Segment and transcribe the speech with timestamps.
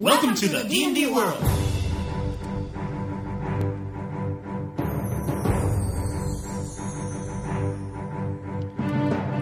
[0.00, 1.38] Welcome to the D&D world.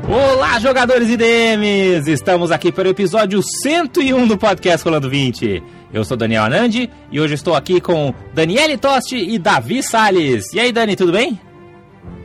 [0.06, 2.06] Olá, jogadores e DMs!
[2.06, 5.62] Estamos aqui para o episódio 101 do podcast Rolando 20.
[5.90, 10.53] Eu sou Daniel Anandi e hoje estou aqui com Daniele Tosti e Davi Salles.
[10.53, 11.40] E aí, Dani, tudo bem?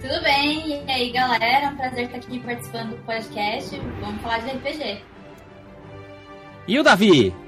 [0.01, 0.83] Tudo bem?
[0.85, 1.67] E aí, galera?
[1.67, 3.81] É um prazer estar aqui participando do podcast.
[4.01, 5.01] Vamos falar de RPG.
[6.67, 7.46] E o Davi?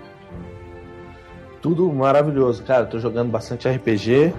[1.61, 2.85] Tudo maravilhoso, cara.
[2.85, 4.33] Tô jogando bastante RPG.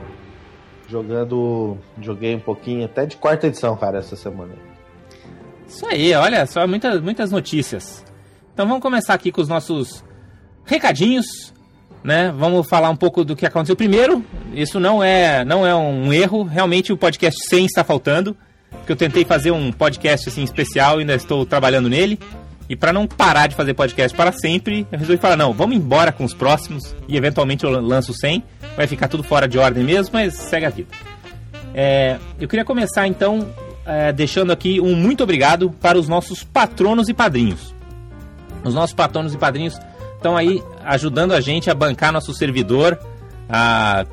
[0.88, 1.78] Jogando.
[2.00, 4.54] Joguei um pouquinho até de quarta edição, cara, essa semana.
[5.68, 8.04] Isso aí, olha só, muitas, muitas notícias.
[8.52, 10.04] Então vamos começar aqui com os nossos
[10.64, 11.54] recadinhos,
[12.02, 12.32] né?
[12.36, 14.24] Vamos falar um pouco do que aconteceu primeiro.
[14.52, 18.36] Isso não é, não é um erro, realmente o podcast 100 está faltando,
[18.70, 22.18] porque eu tentei fazer um podcast assim especial e ainda estou trabalhando nele.
[22.70, 26.12] E para não parar de fazer podcast para sempre, eu resolvi falar: não, vamos embora
[26.12, 28.44] com os próximos e eventualmente eu lanço 100.
[28.76, 30.88] Vai ficar tudo fora de ordem mesmo, mas segue a vida.
[31.74, 33.52] É, eu queria começar então
[33.84, 37.74] é, deixando aqui um muito obrigado para os nossos patronos e padrinhos.
[38.62, 39.76] Os nossos patronos e padrinhos
[40.14, 42.96] estão aí ajudando a gente a bancar nosso servidor
[43.48, 44.06] a,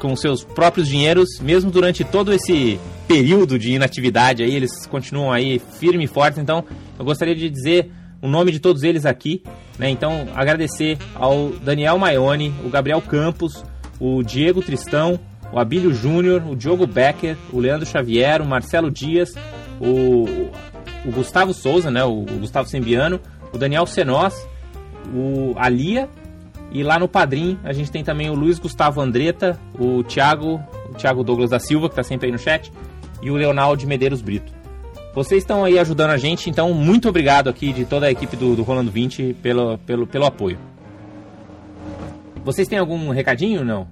[0.00, 5.58] com seus próprios dinheiros, mesmo durante todo esse período de inatividade aí, eles continuam aí
[5.58, 6.38] firme e forte.
[6.38, 6.62] Então,
[6.98, 9.42] eu gostaria de dizer o nome de todos eles aqui,
[9.78, 9.88] né?
[9.88, 13.64] Então, agradecer ao Daniel Maione, o Gabriel Campos,
[13.98, 15.18] o Diego Tristão,
[15.50, 19.34] o Abílio Júnior, o Diogo Becker, o Leandro Xavier, o Marcelo Dias,
[19.80, 20.50] o,
[21.06, 22.04] o Gustavo Souza, né?
[22.04, 23.18] O, o Gustavo Sembiano,
[23.52, 24.46] o Daniel Senós,
[25.14, 26.08] o Alia
[26.70, 30.94] e lá no Padrim a gente tem também o Luiz Gustavo Andretta, o Thiago, o
[30.94, 32.70] Thiago Douglas da Silva, que está sempre aí no chat,
[33.22, 34.52] e o Leonardo de Medeiros Brito.
[35.14, 38.54] Vocês estão aí ajudando a gente, então muito obrigado aqui de toda a equipe do,
[38.54, 40.58] do Rolando 20 pelo, pelo, pelo apoio.
[42.44, 43.88] Vocês têm algum recadinho ou não?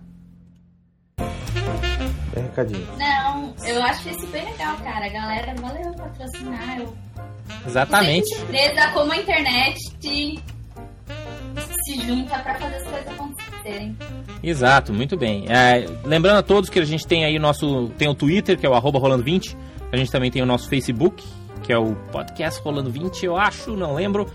[2.32, 2.86] Tem recadinho.
[2.98, 5.08] Não, eu acho isso bem legal, cara.
[5.08, 6.78] Galera, valeu patrocinar.
[6.78, 6.96] Eu
[7.66, 8.34] Exatamente.
[8.34, 10.38] surpresa como a internet se,
[11.84, 13.45] se junta pra fazer as coisas acontecerem.
[14.42, 15.46] Exato, muito bem.
[15.48, 17.88] É, lembrando a todos que a gente tem aí o nosso.
[17.98, 19.56] Tem o Twitter, que é o arroba Rolando20.
[19.92, 21.22] A gente também tem o nosso Facebook,
[21.62, 24.26] que é o podcast Rolando20, eu acho, não lembro.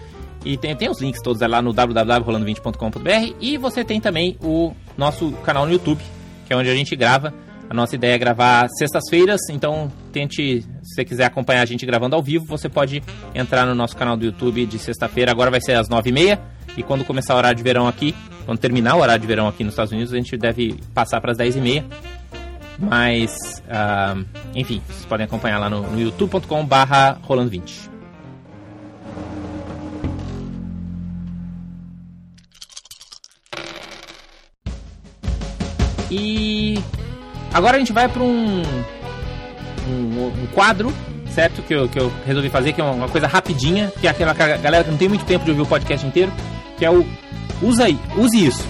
[0.44, 3.36] E tem, tem os links todos lá no www.rolando20.com.br.
[3.40, 6.02] E você tem também o nosso canal no YouTube,
[6.48, 7.34] que é onde a gente grava.
[7.70, 12.18] A nossa ideia é gravar sextas-feiras, então tente, se você quiser acompanhar a gente gravando
[12.18, 13.02] ao vivo, você pode
[13.34, 15.32] entrar no nosso canal do YouTube de sexta-feira.
[15.32, 16.42] Agora vai ser às nove e meia.
[16.78, 18.16] E quando começar o horário de verão aqui,
[18.46, 21.32] quando terminar o horário de verão aqui nos Estados Unidos, a gente deve passar para
[21.32, 21.86] as 10 e meia.
[22.80, 24.18] Mas, ah,
[24.56, 27.92] enfim, vocês podem acompanhar lá no, no youtube.com barra rolando20.
[36.12, 36.78] E
[37.54, 38.62] agora a gente vai para um,
[39.88, 40.94] um, um quadro,
[41.30, 41.62] certo?
[41.62, 44.84] Que eu, que eu resolvi fazer, que é uma, coisa rapidinha, que é aquela galera
[44.84, 46.32] que não tem muito tempo de ouvir o podcast inteiro,
[46.82, 47.06] que é o
[47.62, 48.68] usa aí, use isso.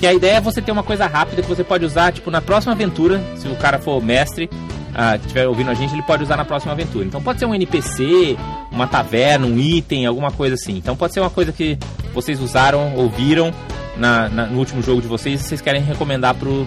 [0.00, 2.40] Que a ideia é você ter uma coisa rápida que você pode usar, tipo, na
[2.40, 4.48] próxima aventura, se o cara for mestre,
[4.94, 7.04] ah, que estiver ouvindo a gente, ele pode usar na próxima aventura.
[7.04, 8.34] Então pode ser um NPC,
[8.72, 10.72] uma taverna, um item, alguma coisa assim.
[10.78, 11.78] Então pode ser uma coisa que
[12.14, 13.52] vocês usaram, ouviram
[13.94, 16.66] na, na- no último jogo de vocês e vocês querem recomendar pro,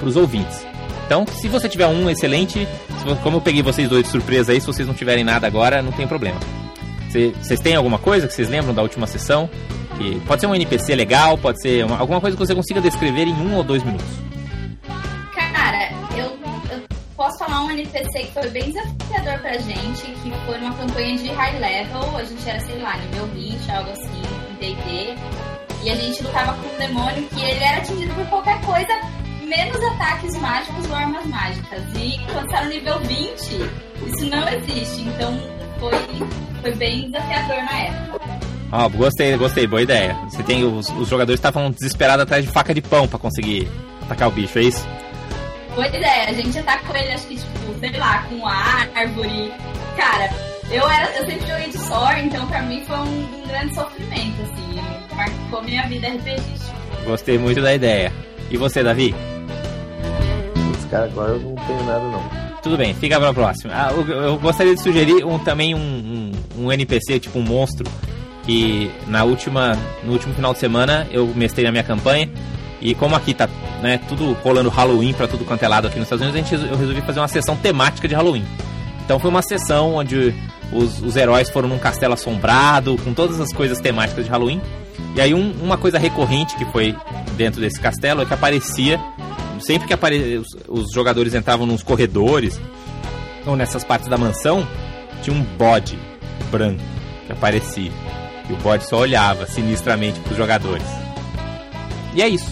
[0.00, 0.66] pros ouvintes.
[1.06, 2.68] Então, se você tiver um excelente,
[3.22, 5.92] como eu peguei vocês dois de surpresa aí, se vocês não tiverem nada agora, não
[5.92, 6.38] tem problema.
[7.10, 9.50] Cê- Vocês têm alguma coisa que vocês lembram da última sessão?
[10.00, 13.28] Que pode ser um NPC legal, pode ser uma- alguma coisa que você consiga descrever
[13.28, 14.06] em um ou dois minutos.
[15.34, 16.38] Cara, eu,
[17.14, 21.28] posso falar um NPC que foi bem desafiador pra gente, que foi uma campanha de
[21.28, 25.14] high level, a gente era, sei lá, nível 20, algo assim, em D&D,
[25.84, 29.00] e a gente lutava com um demônio que ele era atingido por qualquer coisa,
[29.42, 31.82] menos ataques mágicos ou armas mágicas.
[31.94, 33.54] E quando no nível 20,
[34.06, 35.38] isso não existe, então
[35.78, 35.92] foi,
[36.62, 38.39] foi bem desafiador na época.
[38.72, 40.16] Ó, gostei, gostei, boa ideia.
[40.28, 43.68] Você tem os, os jogadores estavam desesperados atrás de faca de pão pra conseguir
[44.02, 44.86] atacar o bicho, é isso?
[45.74, 49.52] Boa ideia, a gente atacou ele, acho que, tipo, sei lá, com árvore.
[49.96, 50.30] Cara,
[50.70, 54.42] eu, era, eu sempre joguei de Sor, então pra mim foi um, um grande sofrimento,
[54.42, 55.16] assim.
[55.16, 56.76] Marcou minha vida RPGística.
[57.04, 58.12] Gostei muito da ideia.
[58.50, 59.14] E você, Davi?
[60.76, 62.40] Esse cara agora eu não tenho nada não.
[62.62, 63.72] Tudo bem, fica pra próxima.
[63.74, 66.32] Ah, eu, eu gostaria de sugerir um, também um, um,
[66.64, 67.90] um NPC, tipo um monstro,
[68.50, 72.28] que na última, no último final de semana eu mestrei na minha campanha.
[72.80, 73.48] E como aqui tá
[73.80, 76.68] né, tudo rolando Halloween pra tudo quanto é lado aqui nos Estados Unidos, a gente,
[76.68, 78.44] eu resolvi fazer uma sessão temática de Halloween.
[79.04, 80.34] Então foi uma sessão onde
[80.72, 84.60] os, os heróis foram num castelo assombrado, com todas as coisas temáticas de Halloween.
[85.14, 86.96] E aí um, uma coisa recorrente que foi
[87.36, 88.98] dentro desse castelo é que aparecia,
[89.60, 90.38] sempre que apare...
[90.38, 92.60] os, os jogadores entravam nos corredores
[93.46, 94.66] ou nessas partes da mansão,
[95.22, 95.96] tinha um bode
[96.50, 96.82] branco
[97.26, 97.92] que aparecia.
[98.48, 100.86] E o bode só olhava sinistramente para os jogadores.
[102.14, 102.50] E é isso.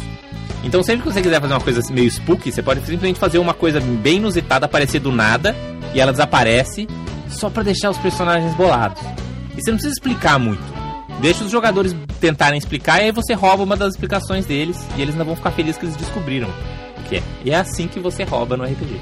[0.64, 3.54] Então sempre que você quiser fazer uma coisa meio spooky, você pode simplesmente fazer uma
[3.54, 5.54] coisa bem inusitada aparecer do nada
[5.94, 6.86] e ela desaparece
[7.28, 9.00] só para deixar os personagens bolados.
[9.56, 10.62] E você não precisa explicar muito.
[11.20, 15.14] Deixa os jogadores tentarem explicar e aí você rouba uma das explicações deles e eles
[15.14, 16.48] não vão ficar felizes que eles descobriram
[16.98, 17.22] o que é.
[17.44, 19.00] E é assim que você rouba no RPG.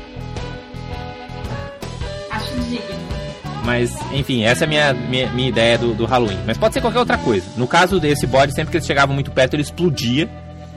[3.66, 6.38] Mas, enfim, essa é a minha, minha, minha ideia do, do Halloween.
[6.46, 7.44] Mas pode ser qualquer outra coisa.
[7.56, 10.30] No caso desse bode, sempre que eles chegavam muito perto, ele explodia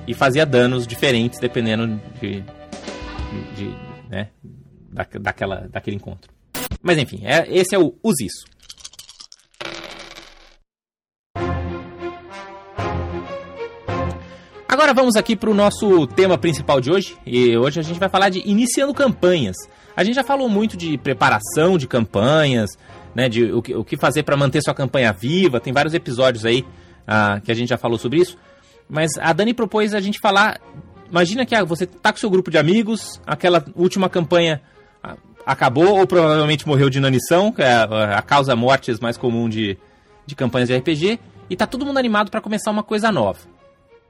[0.08, 3.76] e fazia danos diferentes dependendo de, de, de
[4.10, 4.30] né,
[4.92, 6.32] da, daquela, daquele encontro.
[6.82, 8.46] Mas enfim, é, esse é o Use Isso.
[14.68, 17.16] Agora vamos aqui para o nosso tema principal de hoje.
[17.24, 19.56] E hoje a gente vai falar de iniciando campanhas.
[20.00, 22.70] A gente já falou muito de preparação de campanhas,
[23.14, 25.60] né, de o que, o que fazer para manter sua campanha viva.
[25.60, 26.66] Tem vários episódios aí
[27.06, 28.38] ah, que a gente já falou sobre isso.
[28.88, 30.58] Mas a Dani propôs a gente falar.
[31.10, 34.62] Imagina que ah, você tá com seu grupo de amigos, aquela última campanha
[35.04, 37.74] ah, acabou ou provavelmente morreu de inanição, que é
[38.16, 39.78] a, causa mortes mais comum de,
[40.26, 41.20] de campanhas de RPG,
[41.50, 43.40] e tá todo mundo animado para começar uma coisa nova.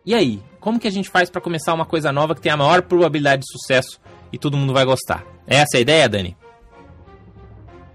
[0.06, 2.57] E aí, como que a gente faz para começar uma coisa nova que tem a
[2.57, 4.00] maior probabilidade de sucesso
[4.31, 5.25] e todo mundo vai gostar?
[5.50, 6.38] Essa é a ideia, Dani?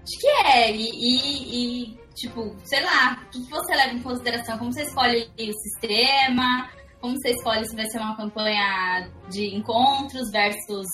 [0.03, 4.57] Acho que é, e, e, e tipo, sei lá, o que você leva em consideração?
[4.57, 6.69] Como você escolhe o sistema?
[6.99, 10.85] Como você escolhe se vai ser uma campanha de encontros versus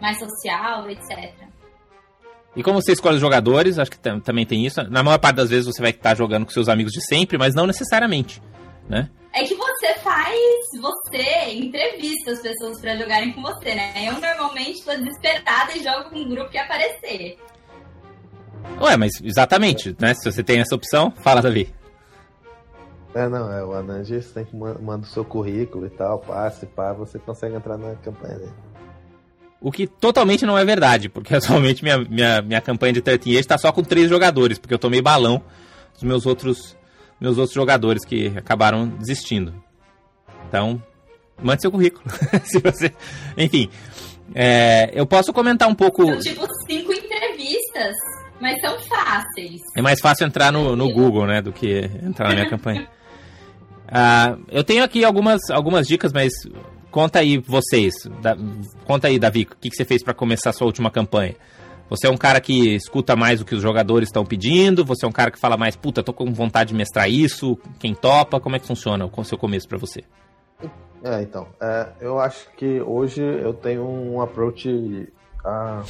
[0.00, 1.34] mais social, etc.
[2.56, 4.82] E como você escolhe os jogadores, acho que também tem isso.
[4.84, 7.54] Na maior parte das vezes você vai estar jogando com seus amigos de sempre, mas
[7.54, 8.40] não necessariamente,
[8.88, 9.10] né?
[9.32, 10.40] É que você faz,
[10.80, 14.08] você entrevista as pessoas para jogarem com você, né?
[14.08, 17.38] Eu normalmente tô desesperada e jogo com um grupo que aparecer.
[18.80, 20.14] Ué, mas exatamente, né?
[20.14, 21.74] Se você tem essa opção, fala, Davi.
[23.14, 26.64] É, não, é o Anand, você tem que mandar o seu currículo e tal, passe,
[26.66, 28.52] pá, você consegue entrar na campanha dele.
[29.60, 33.44] O que totalmente não é verdade, porque atualmente minha, minha, minha campanha de 13 Years
[33.44, 35.42] está só com três jogadores, porque eu tomei balão
[35.92, 36.74] dos meus outros,
[37.20, 39.63] meus outros jogadores que acabaram desistindo.
[40.48, 40.82] Então,
[41.42, 42.04] mande seu currículo.
[42.44, 42.92] Se você...
[43.36, 43.68] Enfim,
[44.34, 46.04] é, eu posso comentar um pouco.
[46.06, 47.94] São tipo cinco entrevistas,
[48.40, 49.60] mas são fáceis.
[49.76, 52.88] É mais fácil entrar no, no Google, né, do que entrar na minha campanha.
[53.86, 56.32] Uh, eu tenho aqui algumas, algumas dicas, mas
[56.94, 57.92] Conta aí vocês,
[58.22, 58.36] da,
[58.84, 61.34] conta aí, Davi, o que, que você fez para começar a sua última campanha?
[61.90, 64.84] Você é um cara que escuta mais o que os jogadores estão pedindo?
[64.84, 67.58] Você é um cara que fala mais, puta, tô com vontade de mestrar isso?
[67.80, 68.38] Quem topa?
[68.38, 70.04] Como é que funciona o seu começo para você?
[71.04, 75.12] É, então, é, eu acho que hoje eu tenho um approach
[75.44, 75.82] ah,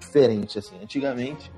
[0.00, 0.82] diferente, assim.
[0.82, 1.52] Antigamente,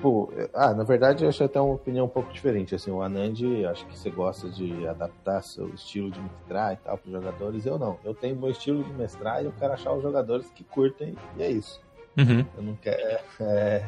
[0.00, 2.74] Tipo, ah, na verdade eu acho até uma opinião um pouco diferente.
[2.74, 3.38] Assim, o Anand,
[3.70, 7.66] acho que você gosta de adaptar seu estilo de mestrar e tal para os jogadores.
[7.66, 7.98] Eu não.
[8.02, 11.42] Eu tenho meu estilo de mestrar e eu quero achar os jogadores que curtem e
[11.42, 11.82] é isso.
[12.16, 12.46] Uhum.
[12.56, 13.20] Eu não quero.
[13.40, 13.84] É,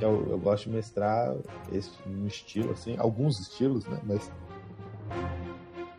[0.00, 1.34] eu, eu gosto de mestrar
[1.72, 3.98] esse um estilo, assim, alguns estilos, né?
[4.04, 4.30] Mas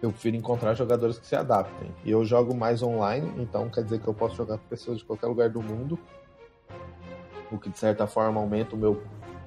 [0.02, 1.92] eu prefiro encontrar jogadores que se adaptem.
[2.06, 5.06] E eu jogo mais online, então quer dizer que eu posso jogar com pessoas de
[5.06, 5.98] qualquer lugar do mundo
[7.52, 9.02] o que de certa forma aumenta o meu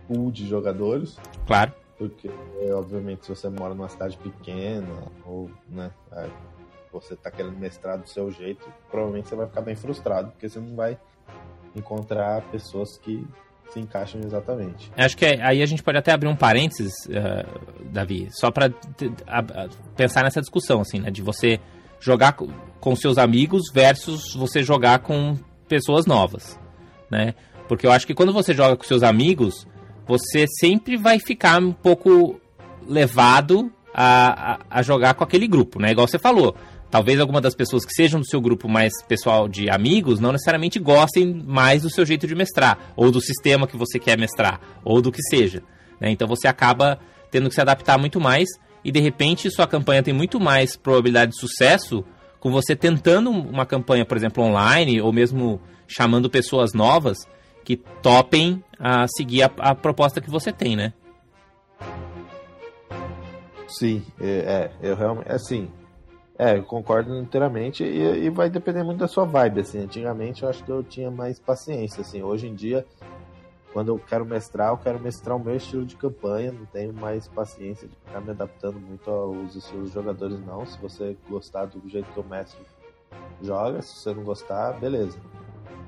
[0.06, 1.18] pool de jogadores.
[1.46, 1.72] Claro.
[1.98, 2.30] Porque,
[2.72, 4.88] obviamente, se você mora numa cidade pequena
[5.24, 6.30] ou, né, é,
[6.90, 10.58] você tá querendo mestrar do seu jeito, provavelmente você vai ficar bem frustrado, porque você
[10.58, 10.98] não vai
[11.76, 13.26] encontrar pessoas que
[13.72, 14.90] se encaixam exatamente.
[14.96, 18.70] Acho que é, aí a gente pode até abrir um parênteses, uh, Davi, só para
[19.96, 21.60] pensar nessa discussão, assim, né, de você
[22.00, 25.36] jogar com seus amigos versus você jogar com
[25.68, 26.58] pessoas novas,
[27.10, 27.34] né?
[27.68, 29.66] Porque eu acho que quando você joga com seus amigos,
[30.06, 32.40] você sempre vai ficar um pouco
[32.86, 35.92] levado a, a, a, jogar com aquele grupo, né?
[35.92, 36.56] Igual você falou.
[36.90, 40.78] Talvez alguma das pessoas que sejam do seu grupo mais pessoal de amigos não necessariamente
[40.80, 45.00] gostem mais do seu jeito de mestrar, ou do sistema que você quer mestrar, ou
[45.00, 45.62] do que seja.
[46.00, 46.10] Né?
[46.10, 46.98] Então você acaba
[47.30, 48.48] tendo que se adaptar muito mais
[48.84, 52.04] e de repente sua campanha tem muito mais probabilidade de sucesso
[52.40, 57.18] com você tentando uma campanha, por exemplo, online, ou mesmo chamando pessoas novas
[57.64, 60.92] que topem a seguir a, a proposta que você tem, né?
[63.68, 65.70] Sim, é, é eu realmente, assim,
[66.40, 70.48] é, eu concordo inteiramente e, e, vai depender muito da sua vibe, assim, antigamente eu
[70.48, 72.86] acho que eu tinha mais paciência, assim, hoje em dia
[73.72, 77.28] quando eu quero mestrar, eu quero mestrar o meu estilo de campanha, não tenho mais
[77.28, 80.66] paciência de ficar me adaptando muito aos estilos dos jogadores, não.
[80.66, 82.58] Se você gostar do jeito que eu mestro,
[83.40, 83.80] joga.
[83.80, 85.18] Se você não gostar, beleza.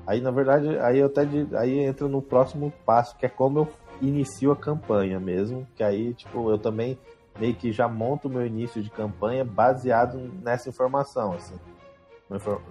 [0.07, 3.69] Aí, na verdade, aí eu até aí entra no próximo passo, que é como eu
[4.01, 6.97] inicio a campanha mesmo, que aí, tipo, eu também
[7.39, 11.55] meio que já monto o meu início de campanha baseado nessa informação, assim.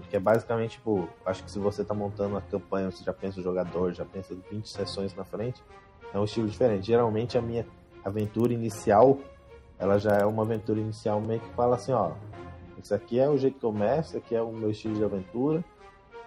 [0.08, 3.40] Que é basicamente, tipo, acho que se você tá montando a campanha, você já pensa
[3.40, 5.62] o jogador, já pensa 20 sessões na frente,
[6.12, 6.86] é um estilo diferente.
[6.86, 7.66] Geralmente a minha
[8.04, 9.18] aventura inicial,
[9.78, 12.12] ela já é uma aventura inicial meio que fala assim, ó,
[12.82, 15.64] isso aqui é o jeito que eu mestro, aqui é o meu estilo de aventura,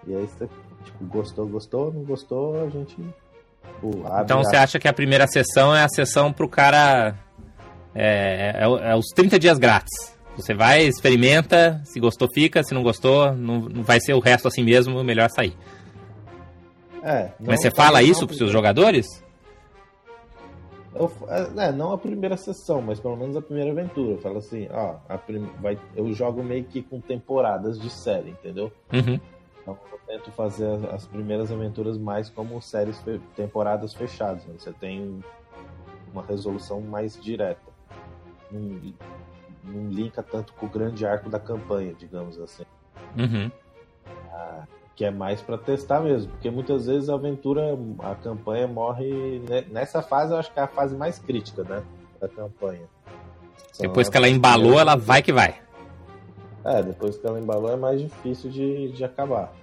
[0.07, 0.47] e aí você,
[0.83, 2.95] tipo, gostou, gostou, não gostou, a gente
[3.75, 7.15] Tipo, então você acha que a primeira sessão é a sessão pro cara.
[7.95, 10.15] É, é, é, os 30 dias grátis.
[10.35, 14.49] Você vai, experimenta, se gostou, fica, se não gostou, não, não vai ser o resto
[14.49, 15.55] assim mesmo, melhor sair.
[17.01, 19.23] É, Mas você fala isso pros seus jogadores?
[20.95, 24.13] Eu, é, é, não a primeira sessão, mas pelo menos a primeira aventura.
[24.13, 28.71] Eu falo assim, ó, prim, vai, eu jogo meio que com temporadas de série, entendeu?
[28.91, 29.19] Uhum.
[29.61, 33.01] Então eu tento fazer as primeiras aventuras mais como séries,
[33.35, 34.45] temporadas fechadas.
[34.45, 34.55] Né?
[34.57, 35.23] Você tem
[36.13, 37.74] uma resolução mais direta.
[38.55, 38.93] Não,
[39.63, 42.63] não linka tanto com o grande arco da campanha, digamos assim.
[43.17, 43.51] Uhum.
[44.31, 44.63] Ah,
[44.95, 50.01] que é mais para testar mesmo, porque muitas vezes a aventura, a campanha morre nessa
[50.01, 50.31] fase.
[50.31, 51.83] Eu acho que é a fase mais crítica, né,
[52.19, 52.87] da campanha.
[53.77, 55.59] Depois que ela embalou, ela vai que vai.
[56.63, 59.53] É, depois que ela embalou é mais difícil de, de acabar.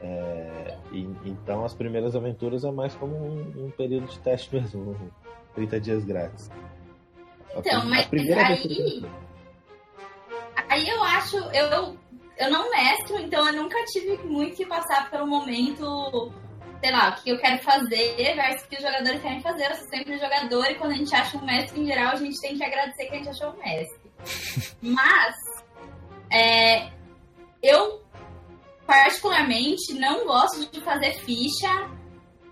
[0.00, 4.94] É, e, então as primeiras aventuras é mais como um, um, período de teste mesmo,
[5.54, 6.50] 30 dias grátis.
[7.58, 9.04] Então, a, mas aí.
[10.68, 11.36] Aí eu acho.
[11.36, 11.96] Eu,
[12.38, 16.32] eu não mestro, então eu nunca tive muito que passar pelo momento.
[16.80, 19.70] Sei lá, o que eu quero fazer versus o que os jogadores querem fazer.
[19.70, 22.40] Eu sou sempre jogador e quando a gente acha um mestre em geral, a gente
[22.40, 24.76] tem que agradecer que a gente achou um mestre.
[24.82, 25.34] Mas
[26.30, 26.90] é,
[27.62, 28.04] eu,
[28.86, 31.90] particularmente, não gosto de fazer ficha,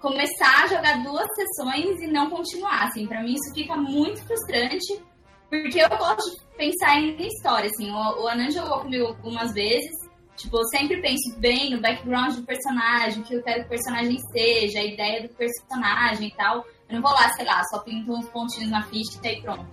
[0.04, 2.88] começar a jogar duas sessões e não continuar.
[2.88, 5.02] Assim, para mim isso fica muito frustrante,
[5.48, 7.70] porque eu gosto de pensar em história.
[7.70, 10.04] Assim, o, o Anan jogou comigo algumas vezes.
[10.36, 13.68] Tipo, eu sempre penso bem no background do personagem, o que eu quero que o
[13.70, 16.66] personagem seja, a ideia do personagem e tal.
[16.88, 19.66] Eu não vou lá, sei lá, só pinto uns pontinhos na ficha e pronto.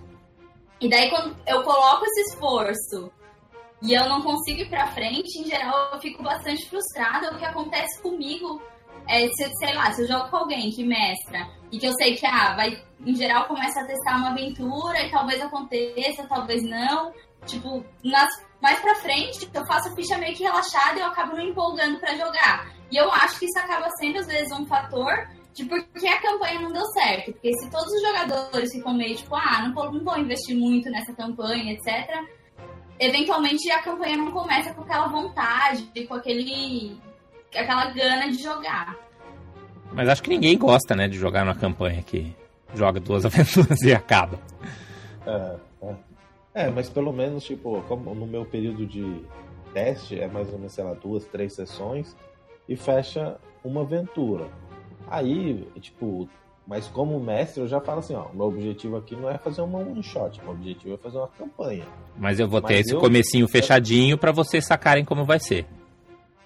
[0.80, 3.12] E daí, quando eu coloco esse esforço
[3.82, 7.34] e eu não consigo ir pra frente, em geral eu fico bastante frustrada.
[7.34, 8.62] O que acontece comigo
[9.08, 12.16] é, se, sei lá, se eu jogo com alguém que mestra e que eu sei
[12.16, 17.12] que, ah, vai, em geral começa a testar uma aventura e talvez aconteça, talvez não.
[17.46, 18.28] Tipo, nas,
[18.60, 22.16] mais pra frente, eu faço ficha meio que relaxada e eu acabo me empolgando para
[22.16, 22.72] jogar.
[22.90, 26.60] E eu acho que isso acaba sendo, às vezes, um fator de porque a campanha
[26.60, 27.32] não deu certo.
[27.32, 31.12] Porque se todos os jogadores ficam meio tipo, ah, não não vou investir muito nessa
[31.14, 32.24] campanha, etc
[33.02, 36.96] eventualmente a campanha não começa com aquela vontade, com aquele
[37.58, 38.96] aquela gana de jogar.
[39.92, 42.34] Mas acho que ninguém gosta, né, de jogar numa campanha que
[42.74, 44.38] joga duas aventuras e acaba.
[45.26, 45.94] É, é.
[46.54, 49.22] é, mas pelo menos, tipo, como no meu período de
[49.72, 52.16] teste, é mais ou menos, sei lá, duas, três sessões
[52.68, 54.48] e fecha uma aventura.
[55.08, 56.28] Aí, tipo,
[56.66, 59.78] mas como mestre, eu já falo assim, ó, meu objetivo aqui não é fazer uma
[59.78, 61.84] one shot, meu objetivo é fazer uma campanha.
[62.16, 63.00] Mas eu vou Mas ter esse eu...
[63.00, 65.66] comecinho fechadinho para vocês sacarem como vai ser.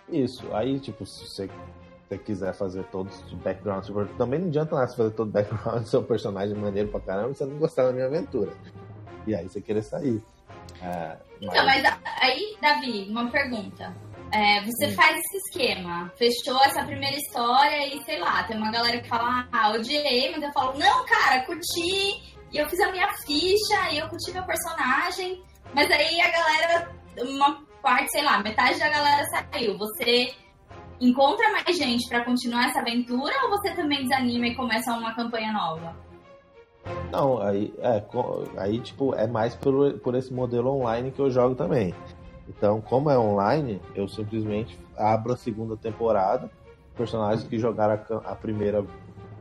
[0.08, 0.46] Isso.
[0.54, 1.50] Aí, tipo, se você,
[2.08, 5.82] você quiser fazer todos os backgrounds, tipo, também não adianta nada fazer todo o background
[5.82, 8.52] do seu personagem maneiro pra caramba, você não gostar da minha aventura.
[9.26, 10.22] E aí você querer sair.
[10.80, 11.50] É, mas...
[11.54, 13.94] Então, mas aí, Davi, uma pergunta.
[14.32, 14.94] É, você hum.
[14.94, 19.46] faz esse esquema, fechou essa primeira história e sei lá, tem uma galera que fala,
[19.52, 23.98] ah, odiei, mas eu falo, não, cara, curti, e eu fiz a minha ficha, e
[23.98, 29.24] eu curti meu personagem, mas aí a galera, uma parte, sei lá, metade da galera
[29.24, 29.76] saiu.
[29.78, 30.34] Você
[31.00, 35.52] encontra mais gente para continuar essa aventura ou você também desanima e começa uma campanha
[35.52, 35.94] nova?
[37.10, 38.02] Não, aí, é,
[38.58, 41.94] aí tipo, é mais por, por esse modelo online que eu jogo também.
[42.48, 46.48] Então, como é online, eu simplesmente abro a segunda temporada.
[46.96, 48.84] Personagens que jogaram a, a primeira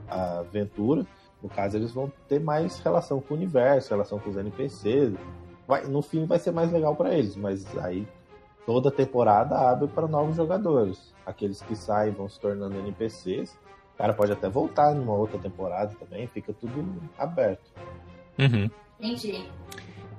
[0.07, 1.05] aventura,
[1.41, 5.13] no caso, eles vão ter mais relação com o universo, relação com os NPCs.
[5.67, 8.07] Vai, no fim, vai ser mais legal para eles, mas aí
[8.65, 11.13] toda temporada abre para novos jogadores.
[11.25, 13.51] Aqueles que saem vão se tornando NPCs.
[13.93, 16.85] O cara pode até voltar numa outra temporada também, fica tudo
[17.17, 17.63] aberto.
[18.37, 18.69] Uhum.
[18.99, 19.45] Entendi.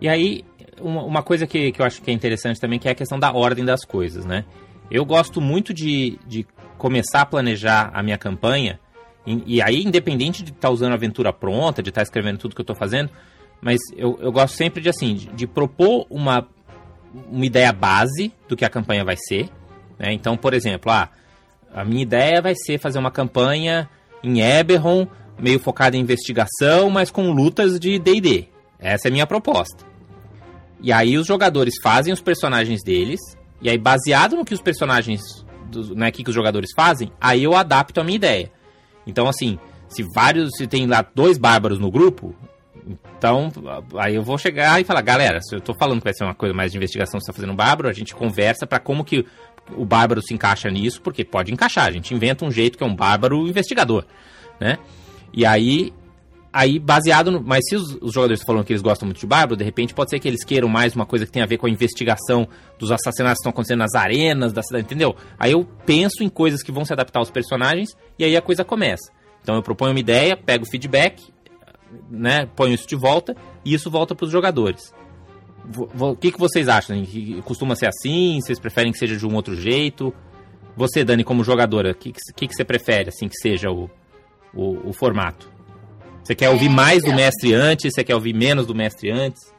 [0.01, 0.45] E aí,
[0.81, 3.19] uma, uma coisa que, que eu acho que é interessante também, que é a questão
[3.19, 4.45] da ordem das coisas, né?
[4.91, 6.47] Eu gosto muito de, de
[6.79, 8.79] começar a planejar a minha campanha
[9.27, 12.39] E, e aí, independente de estar tá usando a aventura pronta, de estar tá escrevendo
[12.39, 13.11] tudo que eu estou fazendo,
[13.61, 16.47] mas eu, eu gosto sempre de assim, de, de, propor uma,
[17.31, 19.49] uma ideia base do que a campanha vai ser.
[19.99, 20.13] Né?
[20.13, 21.09] Então, por exemplo, ah,
[21.75, 23.89] a minha ideia vai ser fazer uma campanha
[24.23, 25.07] em Eberron,
[25.39, 28.49] meio focada em investigação, mas com lutas de D&D.
[28.79, 29.85] Essa é a minha proposta.
[30.81, 33.21] E aí os jogadores fazem os personagens deles,
[33.61, 35.23] e aí baseado no que os personagens,
[35.71, 38.51] do, né, que os jogadores fazem, aí eu adapto a minha ideia.
[39.07, 39.59] Então assim,
[39.89, 42.35] se vários, se tem lá dois bárbaros no grupo,
[42.87, 43.51] então
[43.97, 46.35] aí eu vou chegar e falar, galera, se eu tô falando que vai ser uma
[46.35, 49.27] coisa mais de investigação, você tá fazendo bárbaro, a gente conversa para como que
[49.77, 52.87] o bárbaro se encaixa nisso, porque pode encaixar, a gente inventa um jeito que é
[52.87, 54.05] um bárbaro investigador,
[54.61, 54.79] né?
[55.33, 55.93] E aí
[56.57, 57.43] aí baseado no.
[57.43, 60.09] Mas se os, os, jogadores falam que eles gostam muito de Bárbaro, de repente pode
[60.09, 62.91] ser que eles queiram mais uma coisa que tem a ver com a investigação dos
[62.91, 65.15] assassinatos que estão acontecendo nas arenas da cidade, entendeu?
[65.39, 68.65] Aí eu penso em coisas que vão se adaptar aos personagens e aí a coisa
[68.65, 69.13] começa.
[69.43, 71.23] Então eu proponho uma ideia, pego o feedback,
[72.11, 74.95] né, ponho isso de volta e isso volta para os jogadores.
[75.99, 76.97] O que, que vocês acham?
[77.45, 78.41] Costuma ser assim?
[78.41, 80.15] Vocês preferem que seja de um outro jeito?
[80.77, 83.91] Você, Dani, como jogadora, o que, que, que você prefere assim que seja o,
[84.55, 85.51] o, o formato?
[86.23, 87.95] Você quer ouvir é, mais do mestre antes?
[87.95, 89.55] Você quer ouvir menos do mestre antes?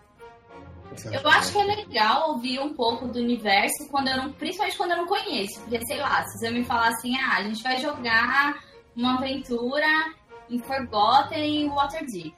[1.05, 4.91] Eu acho que é legal ouvir um pouco do universo, quando eu não, principalmente quando
[4.91, 5.60] eu não conheço.
[5.62, 8.60] Porque, sei lá, se você me falar assim, ah, a gente vai jogar
[8.96, 9.88] uma aventura
[10.50, 12.36] em Forgotten e Waterdeep.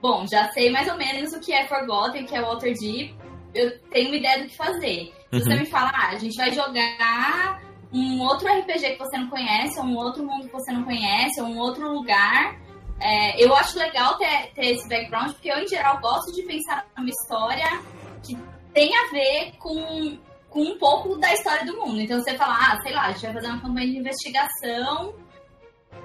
[0.00, 3.16] Bom, já sei mais ou menos o que é Forgotten, o que é Waterdeep.
[3.54, 5.14] Eu tenho uma ideia do que fazer.
[5.30, 5.40] Se uhum.
[5.40, 9.78] você me falar, ah, a gente vai jogar um outro RPG que você não conhece,
[9.78, 12.58] ou um outro mundo que você não conhece, ou um outro lugar,
[13.00, 16.84] é, eu acho legal ter, ter esse background, porque eu, em geral, gosto de pensar
[16.96, 17.80] numa história
[18.22, 18.36] que
[18.72, 20.18] tem a ver com,
[20.50, 22.00] com um pouco da história do mundo.
[22.00, 25.14] Então, você fala, ah, sei lá, a gente vai fazer uma campanha de investigação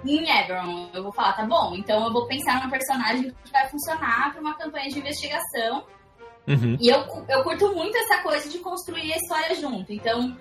[0.05, 0.89] em Eberron.
[0.93, 4.41] Eu vou falar, tá bom, então eu vou pensar num personagem que vai funcionar para
[4.41, 5.85] uma campanha de investigação.
[6.47, 6.77] Uhum.
[6.79, 9.91] E eu, eu curto muito essa coisa de construir a história junto.
[9.93, 10.35] Então,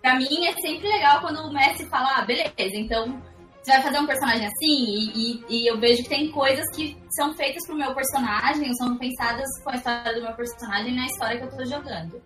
[0.00, 3.20] pra mim é sempre legal quando o mestre fala, ah, beleza, então
[3.62, 6.96] você vai fazer um personagem assim, e, e, e, eu vejo que tem coisas que
[7.10, 11.04] são feitas pro meu personagem, ou são pensadas com a história do meu personagem na
[11.04, 12.22] história que eu tô jogando.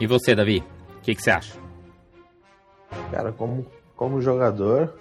[0.00, 0.64] E você, Davi?
[0.96, 1.61] O que, que você acha?
[3.10, 4.94] Cara, como, como jogador,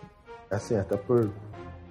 [0.49, 1.29] assim, até por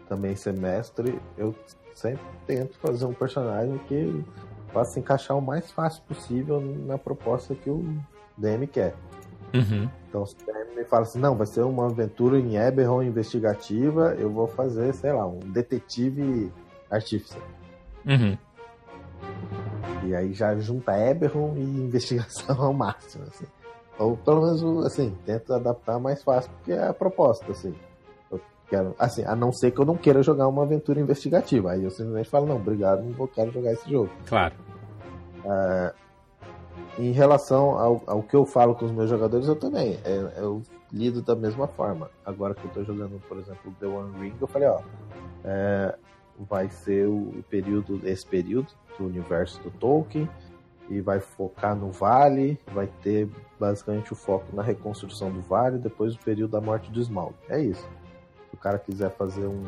[0.09, 1.55] também ser mestre, eu
[1.95, 4.25] sempre tento fazer um personagem que
[4.73, 7.85] possa se encaixar o mais fácil possível na proposta que o
[8.37, 8.95] DM quer.
[9.55, 9.89] Uhum.
[10.09, 14.31] Então, se o me fala assim, não, vai ser uma aventura em Eberron investigativa, eu
[14.31, 16.51] vou fazer, sei lá, um detetive
[16.91, 17.37] artífice.
[18.07, 18.37] Uhum.
[20.05, 23.47] E aí já junta Eberron e investigação ao máximo, assim.
[23.99, 27.75] Ou pelo menos, assim, tento adaptar mais fácil, porque é a proposta, assim.
[28.31, 31.73] Eu quero, assim, a não ser que eu não queira jogar uma aventura investigativa.
[31.73, 34.11] Aí eu simplesmente falo, não, obrigado, não vou quero jogar esse jogo.
[34.27, 34.55] Claro.
[35.45, 35.95] Uh,
[36.99, 39.99] em relação ao, ao que eu falo com os meus jogadores, eu também.
[40.05, 42.11] Eu, é, eu lido da mesma forma.
[42.25, 44.81] Agora que eu tô jogando, por exemplo, The One Ring, eu falei, ó,
[45.45, 45.95] é,
[46.49, 50.29] vai ser o período, esse período do universo do Tolkien
[50.91, 56.15] e vai focar no vale, vai ter basicamente o foco na reconstrução do vale depois
[56.17, 57.33] do período da morte do Smaug.
[57.49, 57.89] É isso.
[58.51, 59.63] Se o cara quiser fazer um.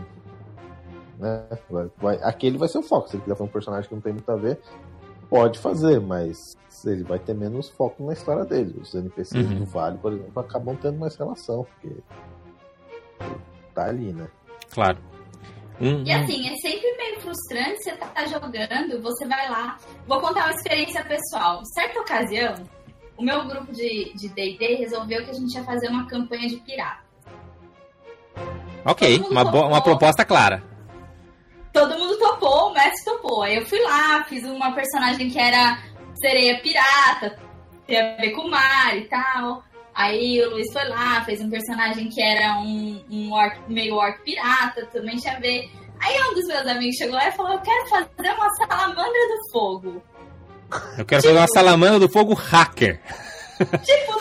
[1.19, 3.09] Né, vai, vai, aquele vai ser o foco.
[3.09, 4.61] Se ele quiser fazer um personagem que não tem muito a ver,
[5.31, 8.81] pode fazer, mas ele vai ter menos foco na história dele.
[8.81, 9.61] Os NPCs uhum.
[9.61, 11.97] do Vale, por exemplo, acabam tendo mais relação, porque
[13.73, 14.29] tá ali, né?
[14.71, 14.99] Claro.
[15.81, 16.82] E assim, é sempre
[17.23, 19.79] frustrante você tá jogando, você vai lá.
[20.07, 21.63] Vou contar uma experiência pessoal.
[21.75, 22.55] Certa ocasião,
[23.17, 27.03] o meu grupo de D&D resolveu que a gente ia fazer uma campanha de pirata.
[28.85, 30.63] Ok, uma, uma proposta clara.
[31.73, 33.43] Todo mundo topou, o mestre topou.
[33.43, 35.79] Aí eu fui lá, fiz uma personagem que era
[36.15, 37.39] sereia pirata,
[37.87, 39.63] tem a ver com o mar e tal.
[39.95, 44.23] Aí o Luiz foi lá, fez um personagem que era um, um orc, meio orc
[44.23, 45.71] pirata, também tinha a ver.
[46.03, 49.51] Aí um dos meus amigos chegou lá e falou: Eu quero fazer uma salamandra do
[49.53, 50.03] fogo.
[50.99, 53.01] Eu quero tipo, fazer uma tipo- salamandra do fogo hacker.
[53.59, 54.12] Tipo,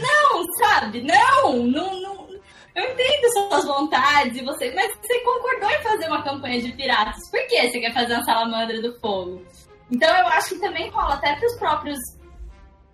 [0.00, 1.02] não, sabe?
[1.02, 2.28] Não, não, não.
[2.74, 7.30] Eu entendo suas vontades e você, mas você concordou em fazer uma campanha de piratas.
[7.30, 9.42] Por que você quer fazer uma salamandra do fogo?
[9.90, 11.98] Então eu acho que também rola até para os próprios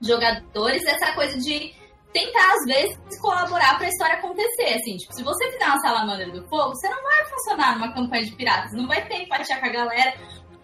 [0.01, 1.73] jogadores essa coisa de
[2.13, 4.75] tentar, às vezes, colaborar para a história acontecer.
[4.75, 8.25] Assim, tipo, se você fizer uma salamandra do fogo, você não vai funcionar numa campanha
[8.25, 10.15] de piratas, não vai ter empatia com a galera.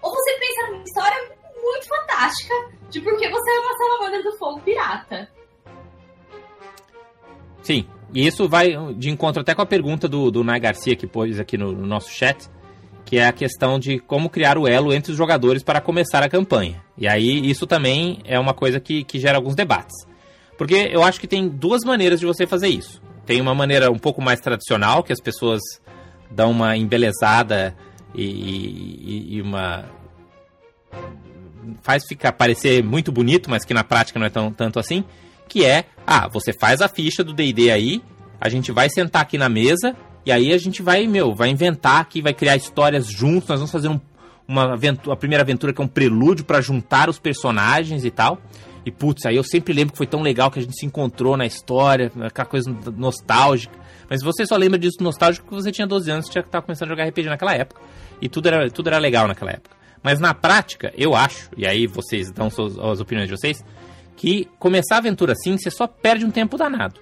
[0.02, 2.54] Ou você pensa numa história muito fantástica
[2.90, 5.28] de porque você é uma salamandra do fogo pirata.
[7.62, 11.06] Sim, E isso vai de encontro até com a pergunta do, do Nai Garcia que
[11.06, 12.48] pôs aqui no, no nosso chat,
[13.06, 16.28] que é a questão de como criar o elo entre os jogadores para começar a
[16.28, 16.84] campanha.
[16.96, 19.94] E aí isso também é uma coisa que, que gera alguns debates.
[20.56, 23.02] Porque eu acho que tem duas maneiras de você fazer isso.
[23.26, 25.60] Tem uma maneira um pouco mais tradicional, que as pessoas
[26.30, 27.74] dão uma embelezada
[28.14, 29.84] e, e, e uma.
[31.82, 35.04] faz ficar parecer muito bonito, mas que na prática não é tão, tanto assim.
[35.48, 38.02] Que é, ah, você faz a ficha do DD aí,
[38.40, 42.00] a gente vai sentar aqui na mesa, e aí a gente vai, meu, vai inventar
[42.00, 44.00] aqui, vai criar histórias juntos, nós vamos fazer um,
[44.46, 48.40] uma aventura, a primeira aventura que é um prelúdio para juntar os personagens e tal.
[48.84, 51.36] E putz, aí eu sempre lembro que foi tão legal que a gente se encontrou
[51.36, 53.74] na história, aquela coisa nostálgica.
[54.08, 56.88] Mas você só lembra disso nostálgico porque você tinha 12 anos, tinha que estar começando
[56.88, 57.80] a jogar RPG naquela época.
[58.20, 59.74] E tudo era, tudo era legal naquela época.
[60.02, 63.64] Mas na prática, eu acho, e aí vocês dão suas, as opiniões de vocês,
[64.16, 67.00] que começar a aventura assim, você só perde um tempo danado.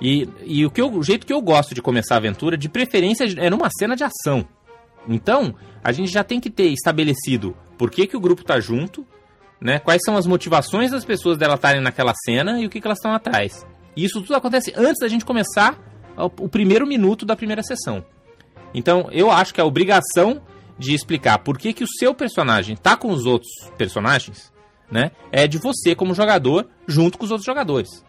[0.00, 2.68] E, e o, que eu, o jeito que eu gosto de começar a aventura, de
[2.68, 4.46] preferência, é numa cena de ação.
[5.08, 9.06] Então, a gente já tem que ter estabelecido por que, que o grupo tá junto,
[9.60, 9.78] né?
[9.78, 12.98] Quais são as motivações das pessoas dela estarem naquela cena e o que, que elas
[12.98, 13.66] estão atrás.
[13.96, 15.78] E isso tudo acontece antes da gente começar
[16.16, 18.04] o primeiro minuto da primeira sessão.
[18.74, 20.42] Então, eu acho que a obrigação
[20.78, 24.52] de explicar por que, que o seu personagem tá com os outros personagens,
[24.90, 25.10] né?
[25.30, 28.04] É de você como jogador junto com os outros jogadores,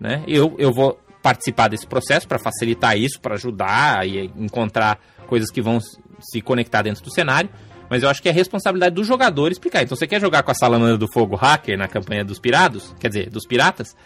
[0.00, 0.24] né?
[0.26, 5.62] Eu, eu vou participar desse processo para facilitar isso, para ajudar e encontrar coisas que
[5.62, 5.78] vão
[6.20, 7.50] se conectar dentro do cenário.
[7.88, 9.82] Mas eu acho que é responsabilidade do jogador explicar.
[9.82, 12.94] Então, você quer jogar com a Salamandra do Fogo Hacker na campanha dos pirados?
[12.98, 13.96] Quer dizer, dos piratas?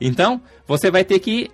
[0.00, 1.50] Então, você vai ter que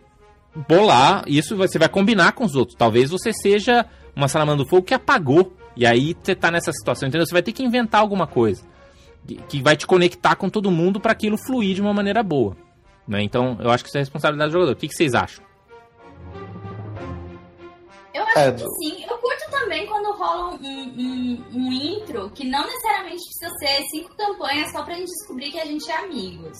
[0.68, 2.76] bolar isso, você vai combinar com os outros.
[2.76, 5.52] Talvez você seja uma Salamandra do Fogo que apagou.
[5.76, 7.26] E aí você tá nessa situação, entendeu?
[7.26, 8.62] Você vai ter que inventar alguma coisa
[9.48, 12.56] que vai te conectar com todo mundo para aquilo fluir de uma maneira boa.
[13.06, 13.22] Né?
[13.22, 14.72] Então, eu acho que isso é responsabilidade do jogador.
[14.72, 15.44] O que, que vocês acham?
[18.14, 19.04] Eu acho é, que sim.
[19.10, 24.16] Eu curto também quando rola um, um, um, intro que não necessariamente precisa ser cinco
[24.16, 26.56] campanhas só pra gente descobrir que a gente é amigos.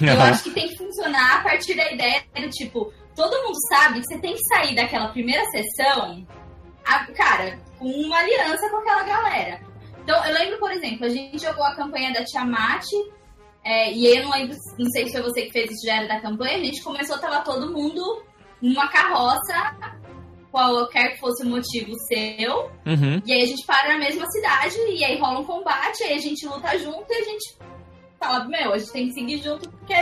[0.00, 4.00] Eu acho que tem que funcionar a partir da ideia do tipo, todo mundo sabe
[4.00, 6.26] que você tem que sair daquela primeira sessão,
[6.84, 9.60] a, cara, com uma aliança com aquela galera.
[10.02, 12.84] Então, eu lembro, por exemplo, a gente jogou a campanha da Tiamat,
[13.64, 16.08] é, e eu não lembro, não sei se foi você que fez isso já era
[16.08, 18.22] da campanha, a gente começou, tava todo mundo
[18.60, 19.99] numa carroça
[20.50, 22.70] qualquer que fosse o motivo seu.
[22.86, 23.22] Uhum.
[23.24, 26.18] E aí a gente para na mesma cidade e aí rola um combate, aí a
[26.18, 27.56] gente luta junto e a gente
[28.18, 29.94] fala, meu, a gente tem que seguir junto porque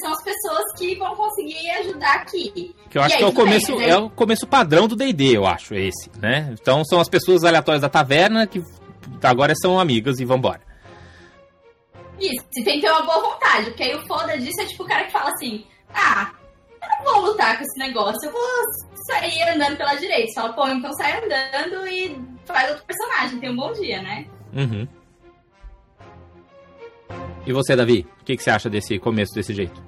[0.00, 2.74] são as pessoas que vão conseguir ajudar aqui.
[2.90, 3.90] Que eu acho que é o começo, né?
[3.90, 6.54] é o começo padrão do D&D, eu acho, esse, né?
[6.60, 8.62] Então são as pessoas aleatórias da taverna que
[9.22, 10.60] agora são amigas e vambora.
[12.18, 14.82] Isso, e tem que ter uma boa vontade, porque aí o foda disso é tipo
[14.82, 16.32] o cara que fala assim, ah,
[16.82, 18.42] eu não vou lutar com esse negócio, eu vou
[19.08, 20.34] sair andando pela direita.
[20.34, 23.40] Fala, pô, então sai andando e faz outro personagem.
[23.40, 24.26] Tem um bom dia, né?
[24.54, 24.86] Uhum.
[27.46, 28.06] E você, Davi?
[28.20, 29.82] O que, que você acha desse começo desse jeito?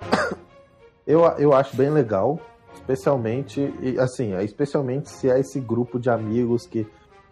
[1.06, 2.40] Eu, eu acho bem legal,
[2.72, 3.60] especialmente,
[3.98, 6.86] assim, especialmente se é esse grupo de amigos que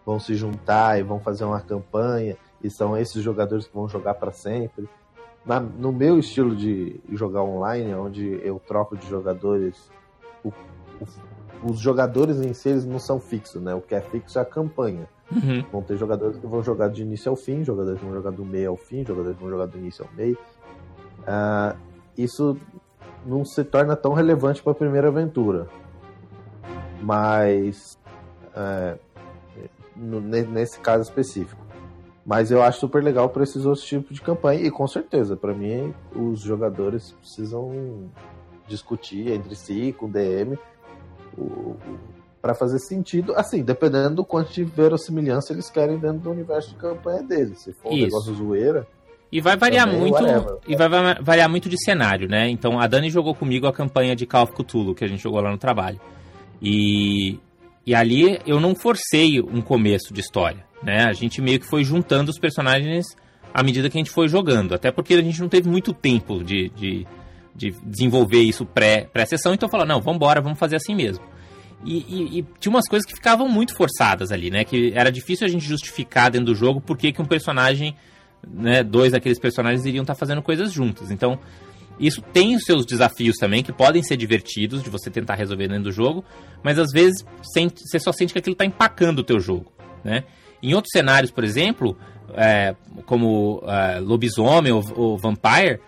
[0.05, 4.13] vão se juntar e vão fazer uma campanha e são esses jogadores que vão jogar
[4.13, 4.87] para sempre.
[5.47, 9.91] Na, no meu estilo de jogar online, onde eu troco de jogadores
[10.44, 13.74] o, o, os jogadores em si eles não são fixos, né?
[13.74, 15.09] O que é fixo é a campanha.
[15.31, 15.64] Uhum.
[15.72, 18.44] Vão ter jogadores que vão jogar de início ao fim, jogadores que vão jogar do
[18.44, 20.37] meio ao fim, jogadores que vão jogar do início ao meio.
[21.20, 21.76] Uh,
[22.16, 22.57] isso
[23.24, 25.68] não se torna tão relevante para a primeira aventura.
[27.00, 27.98] Mas.
[28.48, 28.98] Uh,
[29.96, 31.61] no, nesse caso específico.
[32.24, 34.61] Mas eu acho super legal para esses outros tipos de campanha.
[34.61, 38.11] E com certeza, para mim, os jogadores precisam
[38.68, 40.59] discutir entre si, com o DM,
[42.40, 46.77] para fazer sentido, assim, dependendo do quanto de verossimilhança eles querem dentro do universo de
[46.77, 47.61] campanha deles.
[47.61, 48.05] Se for um Isso.
[48.05, 48.87] negócio zoeira.
[49.31, 50.14] E vai variar muito.
[50.14, 50.59] Whatever.
[50.66, 50.88] E vai
[51.22, 52.51] variar muito de cenário, né?
[52.51, 55.40] Então a Dani jogou comigo a campanha de Call of Cthulhu, que a gente jogou
[55.40, 55.98] lá no trabalho.
[56.61, 57.38] E,
[57.87, 61.05] e ali eu não forcei um começo de história, né?
[61.05, 63.16] A gente meio que foi juntando os personagens
[63.55, 64.75] à medida que a gente foi jogando.
[64.75, 67.07] Até porque a gente não teve muito tempo de, de
[67.55, 71.25] de desenvolver isso pré-sessão, pré então falou, não, vamos embora, vamos fazer assim mesmo.
[71.85, 74.65] E, e, e, tinha umas coisas que ficavam muito forçadas ali, né?
[74.65, 77.97] Que era difícil a gente justificar dentro do jogo por que um personagem,
[78.47, 81.11] né, dois daqueles personagens iriam estar tá fazendo coisas juntas.
[81.11, 81.38] Então,
[81.99, 85.85] isso tem os seus desafios também, que podem ser divertidos de você tentar resolver dentro
[85.85, 86.25] do jogo,
[86.62, 89.73] mas às vezes sente, você só sente que aquilo está empacando o teu jogo,
[90.05, 90.25] né?
[90.62, 91.97] Em outros cenários, por exemplo,
[92.35, 95.81] é, como é, lobisomem ou, ou vampire,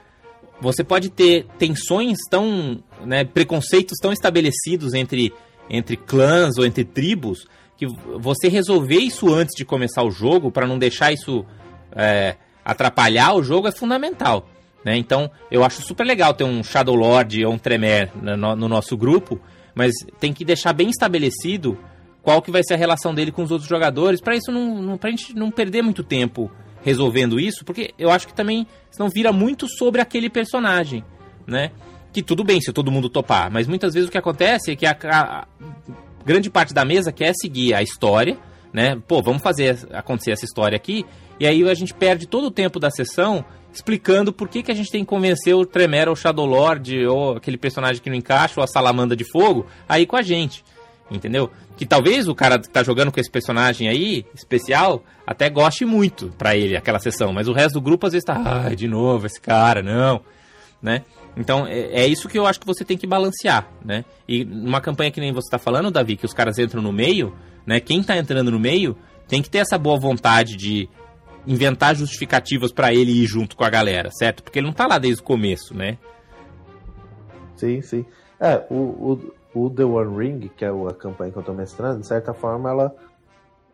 [0.61, 5.33] você pode ter tensões tão né, preconceitos tão estabelecidos entre,
[5.69, 7.87] entre clãs ou entre tribos que
[8.19, 11.45] você resolver isso antes de começar o jogo para não deixar isso
[11.93, 14.49] é, atrapalhar o jogo é fundamental.
[14.85, 14.97] Né?
[14.97, 18.97] Então eu acho super legal ter um Shadow Lord ou um Tremere no, no nosso
[18.97, 19.41] grupo,
[19.75, 21.79] mas tem que deixar bem estabelecido
[22.23, 24.97] qual que vai ser a relação dele com os outros jogadores, para isso não, não
[24.97, 26.51] pra gente não perder muito tempo
[26.85, 28.67] resolvendo isso, porque eu acho que também
[28.99, 31.03] não vira muito sobre aquele personagem,
[31.47, 31.71] né?
[32.13, 34.87] Que tudo bem se todo mundo topar, mas muitas vezes o que acontece é que
[34.87, 35.47] a, a
[36.25, 38.39] grande parte da mesa quer seguir a história,
[38.73, 39.01] né?
[39.09, 41.07] Pô, vamos fazer acontecer essa história aqui,
[41.41, 44.75] e aí a gente perde todo o tempo da sessão explicando por que, que a
[44.75, 48.17] gente tem que convencer o Tremere ou o Shadow Lord ou aquele personagem que não
[48.17, 50.63] encaixa ou a Salamanda de Fogo aí com a gente.
[51.11, 51.51] Entendeu?
[51.77, 56.29] Que talvez o cara que tá jogando com esse personagem aí, especial, até goste muito
[56.39, 59.27] para ele aquela sessão, mas o resto do grupo às vezes tá, ai, de novo
[59.27, 60.23] esse cara, não,
[60.81, 61.03] né?
[61.37, 64.05] Então é, é, isso que eu acho que você tem que balancear, né?
[64.27, 67.35] E numa campanha que nem você tá falando, Davi, que os caras entram no meio,
[67.67, 67.81] né?
[67.81, 68.97] Quem tá entrando no meio
[69.29, 70.89] tem que ter essa boa vontade de
[71.47, 74.43] inventar justificativas para ele ir junto com a galera, certo?
[74.43, 75.99] Porque ele não tá lá desde o começo, né?
[77.57, 78.05] Sim, sim.
[78.41, 82.01] É, o, o, o The One Ring, que é a campanha que eu estou mestrando,
[82.01, 82.95] de certa forma ela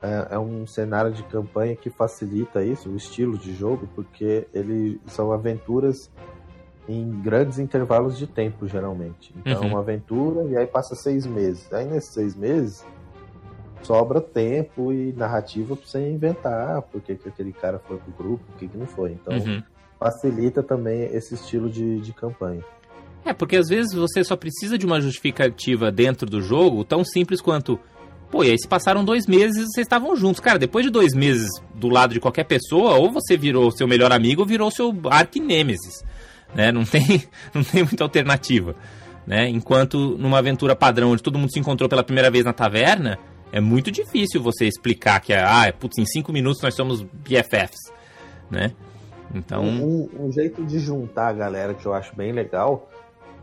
[0.03, 5.01] é, é, um cenário de campanha que facilita isso, o estilo de jogo, porque ele
[5.07, 6.11] são aventuras
[6.89, 9.35] em grandes intervalos de tempo, geralmente.
[9.37, 9.69] Então, uhum.
[9.69, 11.73] uma aventura e aí passa seis meses.
[11.73, 12.85] Aí, nesses seis meses,
[13.83, 18.45] sobra tempo e narrativa para você inventar por que, que aquele cara foi pro grupo,
[18.45, 19.13] por que, que não foi.
[19.13, 19.63] Então, uhum.
[19.99, 22.65] facilita também esse estilo de, de campanha.
[23.25, 27.41] É, porque às vezes você só precisa de uma justificativa dentro do jogo tão simples
[27.41, 27.79] quanto.
[28.31, 30.41] Pô, e aí se passaram dois meses e vocês estavam juntos.
[30.41, 34.13] Cara, depois de dois meses do lado de qualquer pessoa, ou você virou seu melhor
[34.13, 36.05] amigo ou virou seu arquinêmesis.
[36.55, 36.71] Né?
[36.73, 38.75] Não, tem, não tem muita alternativa.
[39.27, 39.49] Né?
[39.49, 43.19] Enquanto numa aventura padrão onde todo mundo se encontrou pela primeira vez na taverna,
[43.53, 47.93] é muito difícil você explicar que, ah, putz, em cinco minutos nós somos BFFs.
[48.51, 48.73] Né?
[49.35, 49.65] Então.
[49.65, 52.89] Um, um jeito de juntar a galera que eu acho bem legal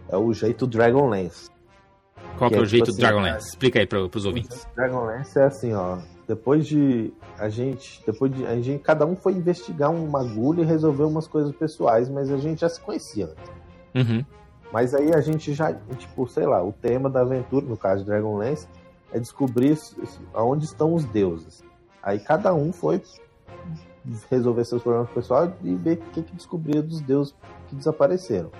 [0.09, 1.49] é o jeito Dragonlance.
[2.37, 3.49] Qual que, é, é o tipo jeito assim, Dragonlance?
[3.49, 4.67] Explica aí para os ouvintes.
[4.75, 5.97] Dragonlance é assim, ó.
[6.27, 10.65] Depois de a gente, depois de a gente, cada um foi investigar uma agulha e
[10.65, 13.33] resolver umas coisas pessoais, mas a gente já se conhecia.
[13.95, 14.25] Uhum.
[14.71, 18.09] Mas aí a gente já, tipo, sei lá, o tema da aventura, no caso de
[18.09, 18.67] Dragonlance,
[19.13, 19.77] é descobrir
[20.33, 21.63] aonde estão os deuses.
[22.03, 23.01] Aí cada um foi
[24.29, 27.33] resolver seus problemas pessoais e ver o que, que descobria dos deuses
[27.67, 28.51] que desapareceram.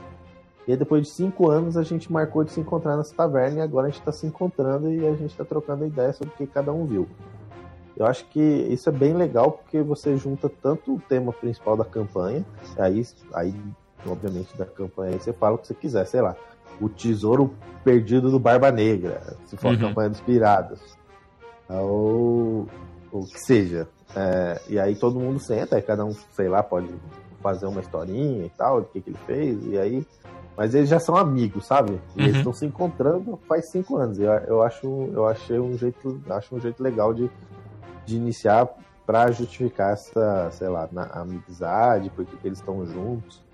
[0.67, 3.62] E aí, depois de cinco anos, a gente marcou de se encontrar nessa taverna e
[3.62, 6.45] agora a gente está se encontrando e a gente está trocando ideia sobre o que
[6.45, 7.08] cada um viu.
[7.95, 11.86] Eu acho que isso é bem legal porque você junta tanto o tema principal da
[11.86, 12.45] campanha,
[12.77, 13.03] aí,
[13.34, 13.56] aí
[14.06, 16.36] obviamente, da campanha aí você fala o que você quiser, sei lá,
[16.80, 17.53] o tesouro
[17.84, 19.73] perdido do Barba Negra, se for uhum.
[19.73, 20.80] a campanha dos piratas,
[21.69, 22.67] ou
[23.12, 23.88] o que seja.
[24.15, 26.88] É, e aí todo mundo senta, aí cada um, sei lá, pode
[27.41, 30.06] fazer uma historinha e tal, do que, que ele fez, e aí
[30.58, 32.02] mas eles já são amigos, sabe?
[32.15, 32.26] E uhum.
[32.26, 34.17] eles estão se encontrando faz cinco anos.
[34.17, 37.30] Eu, eu acho, eu achei um jeito, acho um jeito legal de,
[38.04, 38.67] de iniciar
[39.06, 43.46] para justificar essa, sei lá, na, amizade, porque eles estão juntos.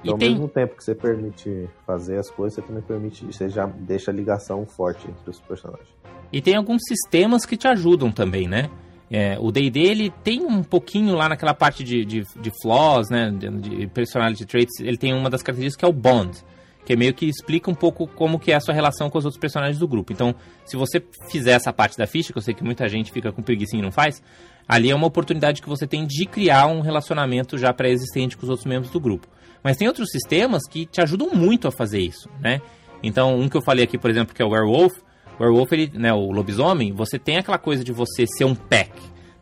[0.00, 0.30] Então, ao tem...
[0.30, 4.14] mesmo tempo que você permite fazer as coisas, você também permite, você já deixa a
[4.14, 5.88] ligação forte entre os personagens.
[6.32, 8.70] E tem alguns sistemas que te ajudam também, né?
[9.10, 13.30] É, o D&D ele tem um pouquinho lá naquela parte de, de, de flaws, né,
[13.30, 16.36] de, de, personality traits, ele tem uma das características que é o bond,
[16.84, 19.24] que é meio que explica um pouco como que é a sua relação com os
[19.24, 20.12] outros personagens do grupo.
[20.12, 23.30] Então, se você fizer essa parte da ficha, que eu sei que muita gente fica
[23.30, 24.20] com preguiça e não faz,
[24.66, 28.50] ali é uma oportunidade que você tem de criar um relacionamento já pré-existente com os
[28.50, 29.28] outros membros do grupo.
[29.62, 32.60] Mas tem outros sistemas que te ajudam muito a fazer isso, né?
[33.02, 34.94] Então, um que eu falei aqui, por exemplo, que é o Werewolf,
[35.40, 38.92] Werewolf, ele, né, o lobisomem, você tem aquela coisa de você ser um pack.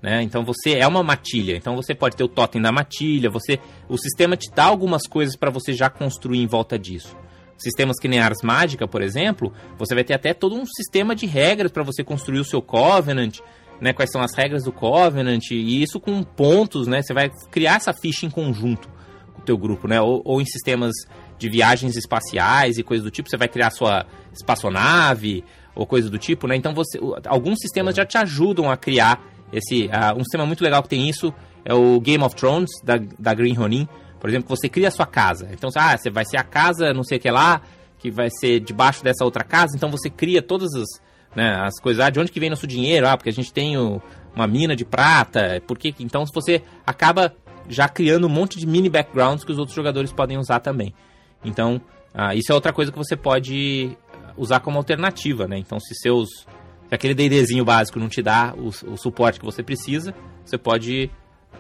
[0.05, 0.23] Né?
[0.23, 1.57] Então você é uma matilha.
[1.57, 3.31] Então você pode ter o totem da matilha.
[3.31, 7.17] Você, o sistema te dá algumas coisas para você já construir em volta disso.
[7.57, 11.25] Sistemas que nem Ars Mágica, por exemplo, você vai ter até todo um sistema de
[11.25, 13.39] regras para você construir o seu Covenant,
[13.81, 13.95] né?
[13.95, 17.01] Quais são as regras do Covenant e isso com pontos, né?
[17.01, 18.91] Você vai criar essa ficha em conjunto
[19.33, 20.01] com o teu grupo, né?
[20.03, 20.93] Ou, ou em sistemas
[21.39, 25.45] de viagens espaciais e coisas do tipo, você vai criar sua espaçonave
[25.75, 26.57] ou coisa do tipo, né?
[26.57, 29.21] Então você, alguns sistemas já te ajudam a criar
[29.53, 31.33] esse, uh, um sistema muito legal que tem isso
[31.65, 33.89] é o Game of Thrones da, da Green Ronin,
[34.21, 35.49] por exemplo, você cria a sua casa.
[35.53, 37.61] Então, ah, você vai ser a casa, não sei o que lá,
[37.99, 39.77] que vai ser debaixo dessa outra casa.
[39.77, 40.87] Então você cria todas as,
[41.35, 42.05] né, as coisas.
[42.05, 43.07] Ah, de onde que vem nosso dinheiro?
[43.07, 44.01] Ah, porque a gente tem o,
[44.35, 45.63] uma mina de prata.
[45.67, 45.95] Por que?
[46.01, 47.35] Então você acaba
[47.69, 50.95] já criando um monte de mini backgrounds que os outros jogadores podem usar também.
[51.45, 51.81] Então
[52.17, 53.99] Ah, isso é outra coisa que você pode
[54.37, 55.59] usar como alternativa, né?
[55.59, 56.47] Então, se seus
[56.89, 61.11] se aquele D&Dzinho básico não te dá o, o, suporte que você precisa, você pode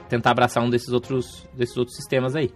[0.08, 2.52] tentar abraçar um desses outros, desses outros sistemas aí.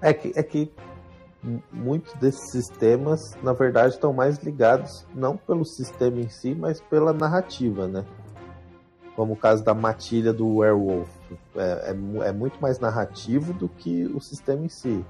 [0.00, 0.70] É que, é que
[1.72, 7.12] muitos desses sistemas, na verdade, estão mais ligados não pelo sistema em si, mas pela
[7.12, 8.04] narrativa, né?
[9.14, 11.08] Como o caso da matilha do Werewolf.
[11.54, 15.04] É, é, é muito mais narrativo do que o sistema em si.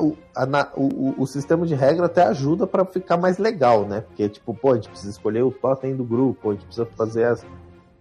[0.00, 4.02] O, a, o, o, sistema de regra até ajuda para ficar mais legal, né?
[4.02, 7.24] Porque, tipo, pô, a gente precisa escolher o totem do grupo, a gente precisa fazer
[7.24, 7.44] as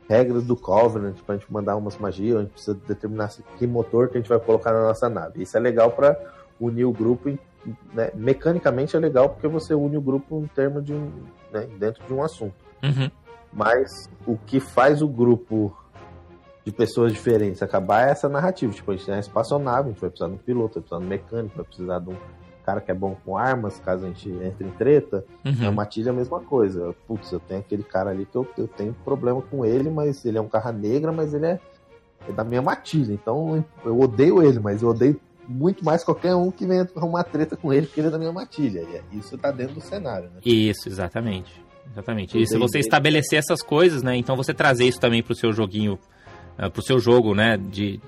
[0.08, 4.18] regras do Covenant pra gente mandar umas magias, a gente precisa determinar que motor que
[4.18, 5.42] a gente vai colocar na nossa nave.
[5.42, 6.20] Isso é legal para
[6.60, 7.30] unir o grupo,
[7.94, 8.12] né?
[8.16, 11.12] mecanicamente é legal porque você une o grupo em termos de um,
[11.52, 11.68] né?
[11.78, 12.56] dentro de um assunto.
[12.84, 13.10] Uhum.
[13.54, 15.76] Mas o que faz o grupo
[16.66, 18.74] de pessoas diferentes acabar é essa narrativa.
[18.74, 21.00] Tipo, a gente tem uma espaçonave, a gente vai precisar de um piloto, vai precisar
[21.00, 22.16] de um mecânico, vai precisar de um
[22.66, 25.26] cara que é bom com armas, caso a gente entre em treta.
[25.44, 25.64] Uhum.
[25.64, 26.94] É uma tilha a mesma coisa.
[27.08, 30.38] Putz, eu tenho aquele cara ali que eu, eu tenho problema com ele, mas ele
[30.38, 31.60] é um carro negra, mas ele é,
[32.28, 33.14] é da minha matilha.
[33.14, 37.58] Então eu odeio ele, mas eu odeio muito mais qualquer um que venha arrumar treta
[37.58, 38.86] com ele, porque ele é da minha matilha.
[39.12, 40.40] E isso tá dentro do cenário, né?
[40.46, 41.52] Isso, exatamente.
[41.92, 42.40] Exatamente.
[42.40, 44.16] E se você estabelecer essas coisas, né?
[44.16, 45.98] Então você trazer isso também pro seu joguinho,
[46.62, 47.58] uh, pro seu jogo, né?
[47.58, 48.02] De, de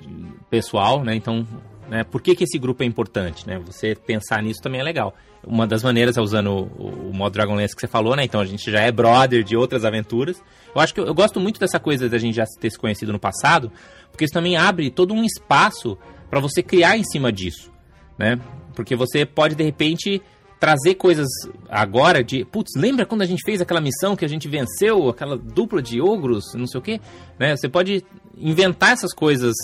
[0.50, 1.16] pessoal, né?
[1.16, 1.48] Então,
[1.90, 2.04] né?
[2.04, 3.60] Por que, que esse grupo é importante, né?
[3.66, 5.14] Você pensar nisso também é legal.
[5.46, 8.24] Uma das maneiras é usando o, o modo Dragonlance que você falou, né?
[8.24, 10.42] Então a gente já é brother de outras aventuras.
[10.74, 13.12] Eu acho que eu, eu gosto muito dessa coisa da gente já ter se conhecido
[13.12, 13.72] no passado,
[14.10, 15.98] porque isso também abre todo um espaço
[16.30, 17.72] para você criar em cima disso,
[18.18, 18.40] né?
[18.74, 20.22] Porque você pode de repente
[20.62, 21.28] trazer coisas
[21.68, 25.36] agora de, putz, lembra quando a gente fez aquela missão que a gente venceu aquela
[25.36, 27.02] dupla de ogros, não sei o quê,
[27.40, 27.56] né?
[27.56, 28.06] Você pode
[28.38, 29.56] inventar essas coisas,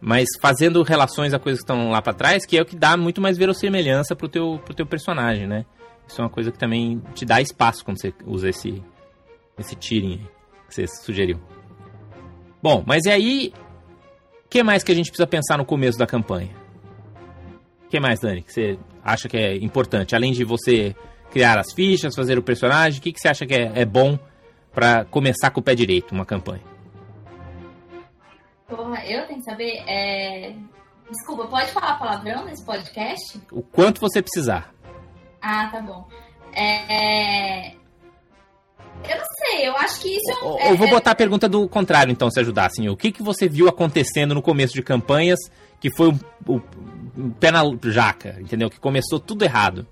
[0.00, 2.96] mas fazendo relações a coisas que estão lá para trás, que é o que dá
[2.96, 5.66] muito mais verossimilhança pro teu pro teu personagem, né?
[6.08, 8.82] Isso é uma coisa que também te dá espaço quando você usa esse
[9.58, 10.26] esse tiring
[10.66, 11.38] que você sugeriu.
[12.62, 13.52] Bom, mas e aí
[14.46, 16.56] o que mais que a gente precisa pensar no começo da campanha?
[17.84, 18.78] O que mais, Dani, que você
[19.12, 20.14] acha que é importante?
[20.14, 20.94] Além de você
[21.30, 24.18] criar as fichas, fazer o personagem, o que, que você acha que é, é bom
[24.72, 26.62] para começar com o pé direito uma campanha?
[28.66, 29.82] Porra, eu tenho que saber.
[29.86, 30.54] É...
[31.10, 33.40] Desculpa, pode falar palavrão nesse podcast?
[33.50, 34.74] O quanto você precisar.
[35.40, 36.06] Ah, tá bom.
[36.52, 37.72] É...
[39.04, 41.68] Eu não sei, eu acho que isso eu, é, eu vou botar a pergunta do
[41.68, 42.66] contrário, então, se ajudar.
[42.66, 45.38] Assim, o que, que você viu acontecendo no começo de campanhas
[45.80, 46.62] que foi o, o, o
[47.40, 48.70] pé na jaca, entendeu?
[48.70, 49.86] Que começou tudo errado.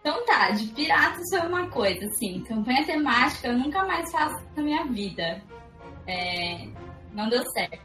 [0.00, 4.62] Então tá, de piratas foi uma coisa, assim, campanha temática eu nunca mais faço na
[4.62, 5.42] minha vida.
[6.06, 6.68] É,
[7.12, 7.84] não deu certo.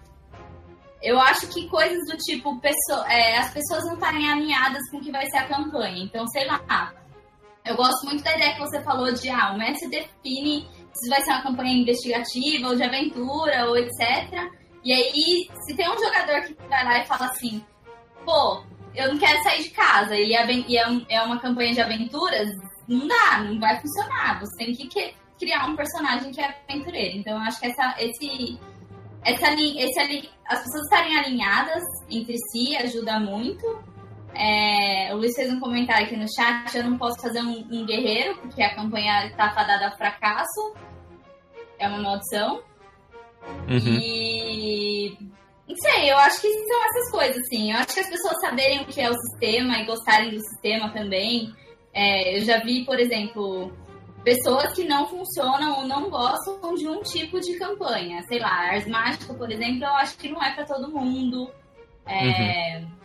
[1.01, 5.01] Eu acho que coisas do tipo, pessoa, é, as pessoas não estarem alinhadas com o
[5.01, 6.03] que vai ser a campanha.
[6.03, 6.93] Então, sei lá,
[7.65, 11.23] eu gosto muito da ideia que você falou de, ah, o mestre define se vai
[11.23, 14.47] ser uma campanha investigativa ou de aventura ou etc.
[14.83, 17.63] E aí, se tem um jogador que vai lá e fala assim,
[18.25, 18.63] pô,
[18.95, 20.45] eu não quero sair de casa e, é,
[21.09, 22.49] é uma campanha de aventuras,
[22.87, 24.39] não dá, não vai funcionar.
[24.39, 27.17] Você tem que criar um personagem que é aventureiro.
[27.17, 28.59] Então, eu acho que essa, esse,
[29.23, 33.65] essa, esse, as pessoas estarem alinhadas entre si ajuda muito.
[34.33, 36.75] É, o Luiz fez um comentário aqui no chat.
[36.75, 40.73] Eu não posso fazer um, um guerreiro, porque a campanha está fadada a fracasso.
[41.79, 42.61] É uma maldição.
[43.67, 43.99] Uhum.
[43.99, 45.17] E.
[45.71, 47.71] Não sei, eu acho que são essas coisas, assim.
[47.71, 50.91] Eu acho que as pessoas saberem o que é o sistema e gostarem do sistema
[50.91, 51.53] também.
[51.93, 53.71] É, eu já vi, por exemplo,
[54.23, 58.21] pessoas que não funcionam ou não gostam de um tipo de campanha.
[58.23, 61.49] Sei lá, Ars Mágica, por exemplo, eu acho que não é para todo mundo.
[62.05, 62.79] É.
[62.79, 63.01] Uhum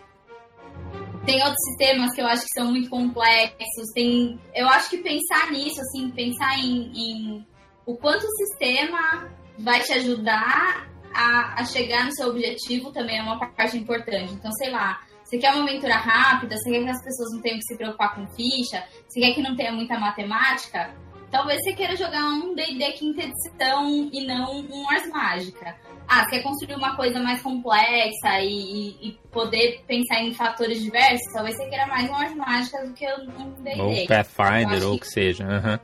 [1.27, 3.93] tem outros sistemas que eu acho que são muito complexos.
[3.93, 7.47] Tem, eu acho que pensar nisso, assim, pensar em, em
[7.85, 13.23] o quanto o sistema vai te ajudar a, a, chegar no seu objetivo também é
[13.23, 14.33] uma parte importante.
[14.33, 17.59] Então, sei lá, você quer uma aventura rápida, você quer que as pessoas não tenham
[17.59, 20.95] que se preocupar com ficha, você quer que não tenha muita matemática,
[21.31, 25.77] talvez você queira jogar um D&D quinta edição e não um Ars Mágica
[26.09, 31.57] ah, quer construir uma coisa mais complexa e, e, poder pensar em fatores diversos, talvez
[31.57, 33.81] você queira mais umas mágicas do que um D&D.
[33.81, 35.45] Ou Pathfinder, ou o que, que seja.
[35.45, 35.79] Uhum.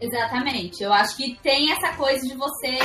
[0.00, 0.82] Exatamente.
[0.82, 2.78] Eu acho que tem essa coisa de você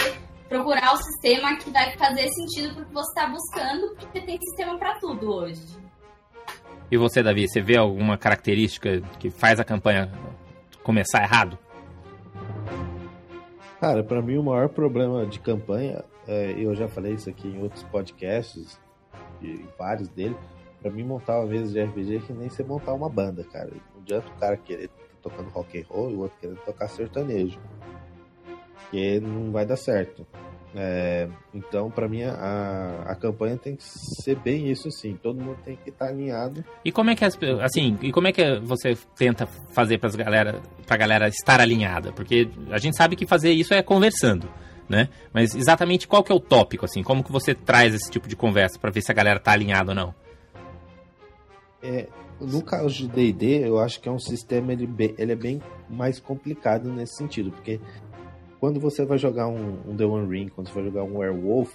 [0.48, 4.78] procurar o sistema que vai fazer sentido pro que você está buscando, porque tem sistema
[4.78, 5.62] para tudo hoje.
[6.92, 10.12] E você, Davi, você vê alguma característica que faz a campanha
[10.84, 11.58] começar errado?
[13.80, 17.62] Cara, para mim o maior problema de campanha é, eu já falei isso aqui em
[17.62, 18.80] outros podcasts,
[19.42, 20.38] e vários deles.
[20.82, 23.70] pra mim montar uma mesa de RPG é que nem você montar uma banda, cara.
[23.94, 24.90] Não adianta o cara querer
[25.22, 27.60] tocando rock and roll e o outro querendo tocar sertanejo.
[28.90, 30.26] Porque não vai dar certo.
[30.78, 35.18] É, então, para mim, a, a campanha tem que ser bem isso, assim.
[35.22, 36.66] Todo mundo tem que estar tá alinhado.
[36.84, 40.62] E como é que as, assim, e como é que você tenta fazer para galera,
[40.86, 42.12] pra galera estar alinhada?
[42.12, 44.50] Porque a gente sabe que fazer isso é conversando,
[44.90, 45.08] né?
[45.34, 47.02] Mas exatamente qual que é o tópico, assim?
[47.02, 49.92] Como que você traz esse tipo de conversa para ver se a galera tá alinhada
[49.92, 50.14] ou não?
[51.82, 52.10] É,
[52.40, 56.20] no caso de D&D, eu acho que é um sistema ele, ele é bem mais
[56.20, 57.80] complicado nesse sentido, porque
[58.66, 61.72] quando você vai jogar um, um The One Ring, quando você vai jogar um Werewolf,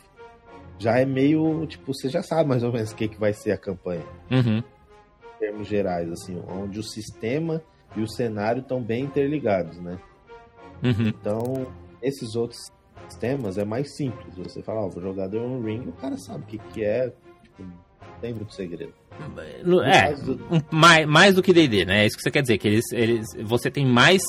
[0.77, 3.53] já é meio, tipo, você já sabe mais ou menos o que, que vai ser
[3.53, 4.05] a campanha.
[4.29, 4.59] Uhum.
[4.59, 7.63] Em termos gerais, assim, onde o sistema
[7.95, 10.01] e o cenário estão bem interligados, né?
[10.83, 11.07] Uhum.
[11.07, 11.65] Então,
[12.03, 12.59] esses outros
[13.09, 14.35] sistemas é mais simples.
[14.37, 16.83] Você fala, ó, oh, vou jogar The One Ring, o cara sabe o que, que
[16.83, 17.13] é,
[17.45, 18.95] tipo, não tem muito segredo.
[19.85, 20.13] É,
[20.75, 22.03] mais, mais do que D&D, né?
[22.03, 24.21] É isso que você quer dizer, que eles, eles, você tem mais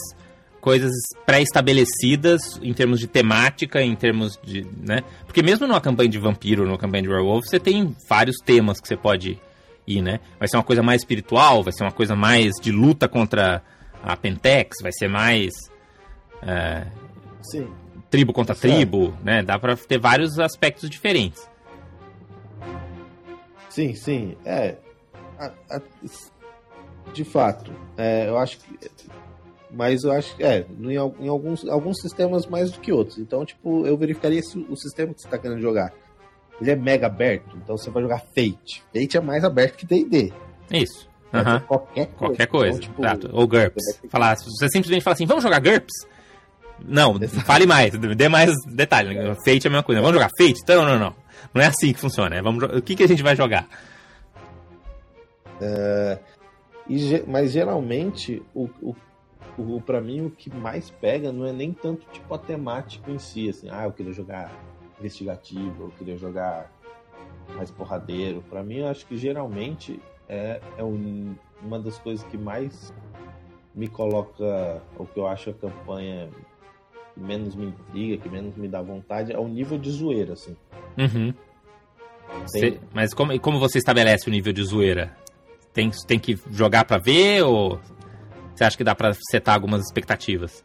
[0.61, 0.91] coisas
[1.25, 5.03] pré-estabelecidas em termos de temática, em termos de, né?
[5.25, 8.87] Porque mesmo numa campanha de vampiro, numa campanha de werewolf, você tem vários temas que
[8.87, 9.39] você pode
[9.85, 10.19] ir, né?
[10.39, 13.61] Vai ser uma coisa mais espiritual, vai ser uma coisa mais de luta contra
[14.03, 15.51] a Pentex, vai ser mais
[16.43, 16.85] é,
[17.41, 17.67] Sim.
[18.09, 19.43] tribo contra tribo, né?
[19.43, 21.49] Dá para ter vários aspectos diferentes.
[23.69, 24.75] Sim, sim, é.
[25.39, 25.81] A, a,
[27.13, 28.91] de fato, é, eu acho que
[29.73, 33.17] mas eu acho que é, em, em, alguns, alguns sistemas mais do que outros.
[33.17, 35.93] Então, tipo, eu verificaria se o sistema que você está querendo jogar
[36.61, 37.57] ele é mega aberto.
[37.57, 38.83] Então você vai jogar Fate.
[38.93, 40.31] Fate é mais aberto que DD.
[40.71, 41.09] Isso.
[41.33, 41.59] Uhum.
[41.61, 42.17] Qualquer coisa.
[42.17, 42.77] Qualquer coisa.
[42.77, 43.29] Então, tipo, Exato.
[43.33, 43.83] Ou GURPS.
[43.83, 46.07] Você, falar, você simplesmente fala assim, vamos jogar GURPS?
[46.85, 47.45] Não, Exato.
[47.45, 49.17] fale mais, dê mais detalhe.
[49.17, 49.35] É.
[49.35, 50.01] Fate é a mesma coisa.
[50.01, 50.61] Vamos jogar Fate?
[50.61, 51.15] Então, não, não.
[51.53, 52.35] Não é assim que funciona.
[52.35, 53.67] É, vamos, o que, que a gente vai jogar?
[55.59, 56.19] Uh,
[56.87, 58.95] e, mas geralmente o, o
[59.57, 63.19] o, para mim, o que mais pega não é nem tanto tipo a temática em
[63.19, 64.51] si, assim, ah, eu queria jogar
[64.99, 66.71] investigativo, eu queria jogar
[67.55, 68.43] mais porradeiro.
[68.49, 69.99] Para mim, eu acho que geralmente
[70.29, 72.93] é, é um, uma das coisas que mais
[73.73, 76.29] me coloca, o que eu acho a campanha
[77.13, 80.55] que menos me intriga, que menos me dá vontade, é o nível de zoeira, assim.
[80.97, 81.33] Uhum.
[82.93, 85.15] Mas como, como você estabelece o nível de zoeira?
[85.73, 87.79] Tem, tem que jogar para ver ou
[88.61, 90.63] você acha que dá para setar algumas expectativas?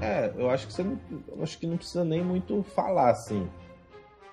[0.00, 0.98] É, eu acho que você não,
[1.42, 3.46] acho que não precisa nem muito falar assim.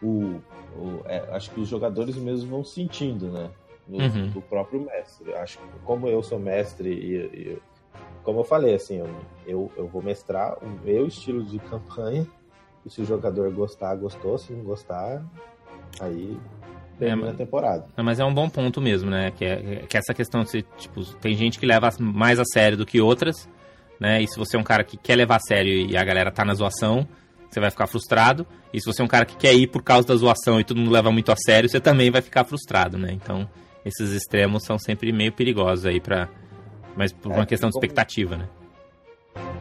[0.01, 0.39] O,
[0.77, 3.49] o é, acho que os jogadores mesmo vão sentindo, né?
[3.85, 4.29] No, uhum.
[4.29, 5.33] do próprio mestre.
[5.33, 7.61] Acho que como eu sou mestre e, e
[8.23, 9.09] como eu falei, assim, eu,
[9.45, 12.25] eu, eu, vou mestrar o meu estilo de campanha.
[12.85, 14.37] E se o jogador gostar, gostou.
[14.37, 15.21] Se não gostar,
[15.99, 16.39] aí
[16.97, 17.85] termina é, a temporada.
[17.95, 19.31] Mas é um bom ponto mesmo, né?
[19.31, 19.55] Que é,
[19.87, 23.01] que é essa questão de, tipo, tem gente que leva mais a sério do que
[23.01, 23.49] outras,
[23.99, 24.21] né?
[24.21, 26.43] E se você é um cara que quer levar a sério e a galera tá
[26.43, 27.07] na zoação,
[27.49, 28.45] você vai ficar frustrado.
[28.73, 30.77] E se você é um cara que quer ir por causa da zoação e todo
[30.77, 33.11] mundo leva muito a sério, você também vai ficar frustrado, né?
[33.11, 33.47] Então,
[33.85, 36.29] esses extremos são sempre meio perigosos aí para
[36.97, 38.49] mas por é, uma questão de expectativa, né?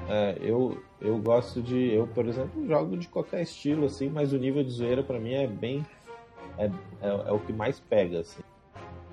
[0.09, 1.93] É, eu, eu gosto de.
[1.93, 5.35] Eu, por exemplo, jogo de qualquer estilo, assim, mas o nível de zoeira para mim
[5.35, 5.85] é bem
[6.59, 6.67] é,
[7.03, 8.43] é, é, o que mais pega, assim.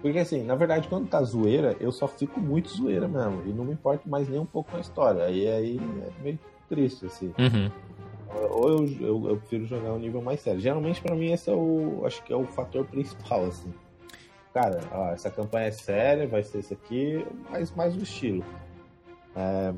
[0.01, 3.41] Porque, assim, na verdade, quando tá zoeira, eu só fico muito zoeira mesmo.
[3.45, 5.23] E não me importo mais nem um pouco com a história.
[5.23, 7.33] Aí, aí é meio triste, assim.
[7.39, 7.71] Uhum.
[8.49, 10.59] Ou eu, eu, eu, prefiro jogar um nível mais sério.
[10.59, 12.03] Geralmente, para mim, esse é o.
[12.05, 13.73] Acho que é o fator principal, assim.
[14.53, 18.43] Cara, ó, essa campanha é séria, vai ser isso aqui, mas mais o estilo.
[19.35, 19.73] É...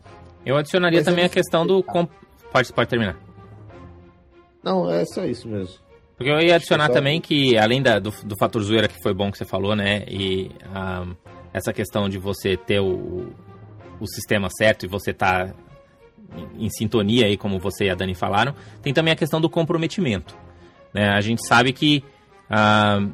[0.45, 1.81] Eu adicionaria mas também a questão do.
[1.83, 2.11] Comp...
[2.51, 3.17] Pode, pode terminar.
[4.63, 5.84] Não, é só isso mesmo.
[6.17, 9.31] Porque eu ia adicionar também que, além da, do, do fator zoeira que foi bom
[9.31, 10.03] que você falou, né?
[10.07, 11.15] E um,
[11.53, 13.33] essa questão de você ter o,
[13.99, 15.53] o sistema certo e você tá
[16.35, 19.49] em, em sintonia aí, como você e a Dani falaram, tem também a questão do
[19.49, 20.37] comprometimento.
[20.93, 21.09] Né?
[21.09, 22.03] A gente sabe que
[22.49, 23.11] uh,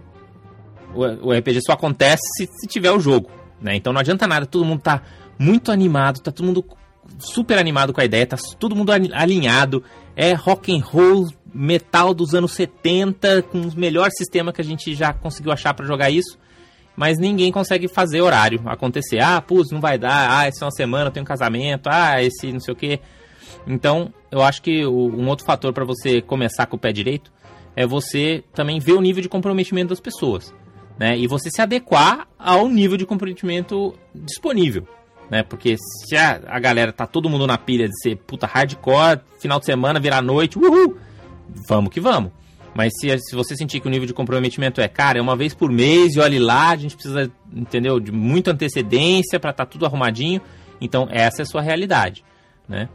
[0.93, 3.31] o, o, RPG só acontece se, se, tiver o jogo.
[3.59, 3.75] Né?
[3.75, 5.01] Então não adianta nada, todo mundo tá
[5.37, 6.63] muito animado, tá todo mundo
[7.19, 9.83] super animado com a ideia, tá todo mundo alinhado,
[10.15, 14.93] é rock and roll metal dos anos 70, com os melhores sistemas que a gente
[14.93, 16.37] já conseguiu achar para jogar isso.
[16.95, 19.19] Mas ninguém consegue fazer horário acontecer.
[19.19, 20.39] Ah, putz, não vai dar.
[20.39, 21.87] Ah, essa é uma semana, eu tenho um casamento.
[21.89, 22.99] Ah, esse não sei o que.
[23.65, 27.31] Então, eu acho que o, um outro fator para você começar com o pé direito
[27.75, 30.53] é você também ver o nível de comprometimento das pessoas.
[30.99, 31.17] Né?
[31.17, 34.87] E você se adequar ao nível de comprometimento disponível.
[35.31, 35.43] Né?
[35.43, 39.59] Porque se a, a galera tá todo mundo na pilha de ser puta hardcore, final
[39.59, 40.97] de semana, virar noite, uhul!
[41.67, 42.31] vamos que vamos.
[42.73, 45.53] Mas se, se você sentir que o nível de comprometimento é, cara, é uma vez
[45.53, 49.71] por mês e olhe lá, a gente precisa, entendeu, de muita antecedência para estar tá
[49.71, 50.41] tudo arrumadinho.
[50.79, 52.23] Então, essa é a sua realidade,
[52.67, 52.89] né?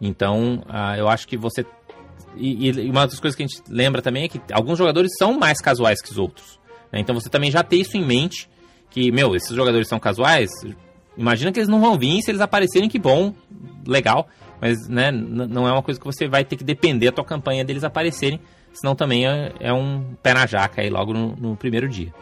[0.00, 1.64] Então, uh, eu acho que você...
[2.36, 5.38] E, e, uma das coisas que a gente lembra também é que alguns jogadores são
[5.38, 6.60] mais casuais que os outros.
[6.92, 7.00] Né?
[7.00, 8.48] Então, você também já tem isso em mente,
[8.90, 10.50] que, meu, esses jogadores são casuais,
[11.16, 13.34] imagina que eles não vão vir, se eles aparecerem, que bom,
[13.86, 14.28] legal.
[14.60, 17.64] Mas, né, não é uma coisa que você vai ter que depender da tua campanha
[17.64, 18.40] deles aparecerem,
[18.72, 22.12] senão também é, é um pé na jaca aí logo no, no primeiro dia.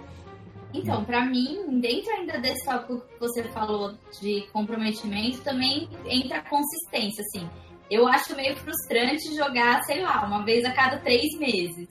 [0.72, 6.42] Então, para mim, dentro ainda desse tópico que você falou de comprometimento, também entra a
[6.42, 7.48] consistência, assim.
[7.88, 11.88] Eu acho meio frustrante jogar, sei lá, uma vez a cada três meses.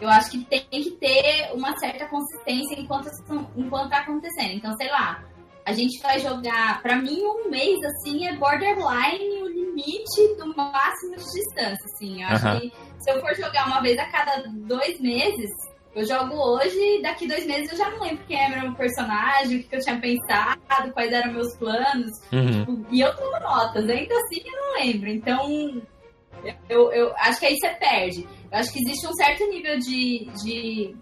[0.00, 3.08] Eu acho que tem que ter uma certa consistência enquanto,
[3.56, 4.52] enquanto tá acontecendo.
[4.52, 5.24] Então, sei lá,
[5.64, 11.16] a gente vai jogar, para mim, um mês, assim, é borderline o limite do máximo
[11.16, 12.22] de distância, assim.
[12.22, 15.50] Eu acho que se eu for jogar uma vez a cada dois meses,
[15.94, 19.58] eu jogo hoje e daqui dois meses eu já não lembro quem era meu personagem,
[19.58, 22.10] o que, eu tinha pensado, quais eram meus planos.
[22.32, 22.50] Uhum.
[22.50, 25.08] Tipo, e eu tomo notas, ainda assim eu não lembro.
[25.08, 25.82] Então,
[26.68, 28.28] eu, eu acho que aí você perde.
[28.50, 30.96] Eu acho que existe um certo nível de, de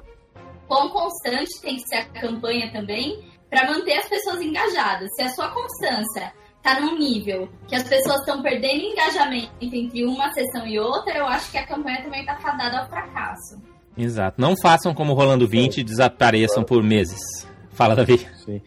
[0.67, 5.09] quão constante tem que ser a campanha também para manter as pessoas engajadas.
[5.15, 6.33] Se a sua constância
[6.63, 11.27] tá num nível que as pessoas estão perdendo engajamento entre uma sessão e outra, eu
[11.27, 13.61] acho que a campanha também tá fadada ao fracasso.
[13.97, 14.41] Exato.
[14.41, 17.47] Não façam como Rolando 20 e desapareçam por meses.
[17.71, 18.19] Fala, Davi.
[18.45, 18.61] Sim.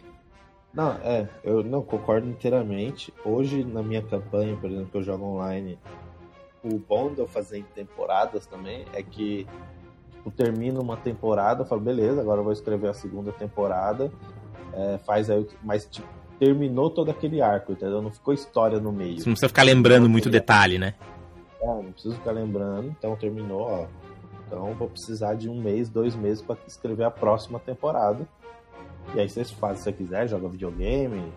[0.73, 3.13] Não, é, eu não concordo inteiramente.
[3.25, 5.77] Hoje, na minha campanha, por exemplo, que eu jogo online,
[6.63, 9.47] o bom de eu fazer em temporadas também é que
[10.21, 14.11] tipo, termino uma temporada, eu falo, beleza, agora eu vou escrever a segunda temporada,
[14.73, 16.07] é, faz aí, mas tipo,
[16.39, 18.01] terminou todo aquele arco, entendeu?
[18.01, 19.19] Não ficou história no meio.
[19.19, 20.95] Você não precisa ficar lembrando muito detalhe, né?
[21.61, 23.85] É, não preciso ficar lembrando, então terminou, ó.
[24.47, 28.27] Então vou precisar de um mês, dois meses para escrever a próxima temporada.
[29.13, 31.31] E aí vocês fazem se você quiser, joga videogame,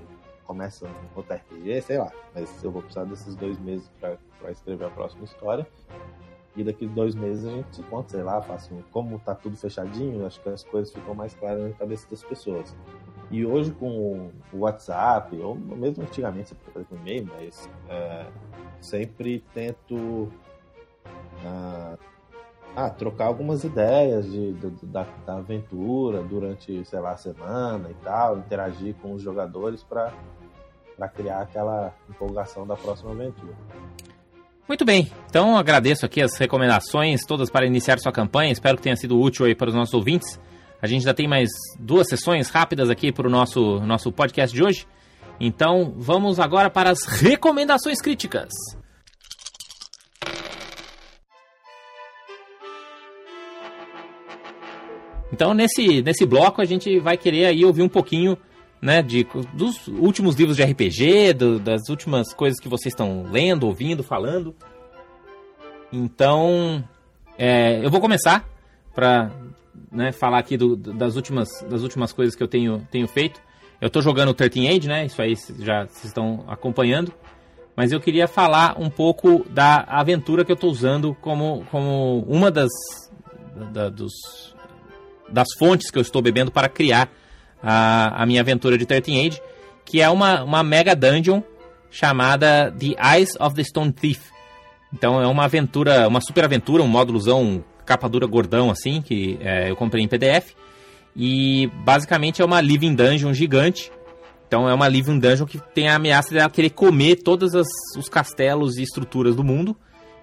[0.44, 2.10] começa outro RPG, sei lá.
[2.34, 5.66] Mas eu vou precisar desses dois meses para escrever a próxima história.
[6.56, 9.56] E daqui dois meses a gente se encontra, sei lá, faço um, como tá tudo
[9.56, 12.74] fechadinho, acho que as coisas ficam mais claras na cabeça das pessoas.
[13.34, 18.26] E hoje com o WhatsApp, ou mesmo antigamente você podia fazer com e-mail, mas é,
[18.80, 21.98] sempre tento uh,
[22.76, 27.94] ah, trocar algumas ideias de, de da, da, aventura durante, sei lá, a semana e
[28.04, 30.12] tal, interagir com os jogadores para
[31.08, 33.52] criar aquela empolgação da próxima aventura.
[34.68, 38.96] Muito bem, então agradeço aqui as recomendações todas para iniciar sua campanha, espero que tenha
[38.96, 40.38] sido útil aí para os nossos ouvintes.
[40.84, 41.48] A gente já tem mais
[41.80, 44.86] duas sessões rápidas aqui para o nosso, nosso podcast de hoje.
[45.40, 48.50] Então vamos agora para as recomendações críticas.
[55.32, 58.36] Então nesse, nesse bloco a gente vai querer aí ouvir um pouquinho
[58.78, 63.66] né, de, dos últimos livros de RPG, do, das últimas coisas que vocês estão lendo,
[63.66, 64.54] ouvindo, falando.
[65.90, 66.86] Então,
[67.38, 68.46] é, eu vou começar
[68.94, 69.30] para
[69.90, 73.40] né, falar aqui do, das, últimas, das últimas coisas que eu tenho, tenho feito.
[73.80, 75.06] Eu estou jogando 13 Age, né?
[75.06, 77.12] Isso aí já vocês estão acompanhando.
[77.76, 82.50] Mas eu queria falar um pouco da aventura que eu estou usando como, como uma
[82.50, 82.70] das,
[83.72, 84.12] da, dos,
[85.28, 87.10] das fontes que eu estou bebendo para criar
[87.62, 89.42] a, a minha aventura de 13 Age,
[89.84, 91.42] que é uma, uma mega dungeon
[91.90, 94.30] chamada The Eyes of the Stone Thief.
[94.92, 99.70] Então é uma aventura, uma super aventura, um módulozão capa dura gordão assim, que é,
[99.70, 100.54] eu comprei em PDF.
[101.16, 103.92] E basicamente é uma Living Dungeon gigante.
[104.46, 108.08] Então é uma Living Dungeon que tem a ameaça de ela querer comer todos os
[108.08, 109.76] castelos e estruturas do mundo.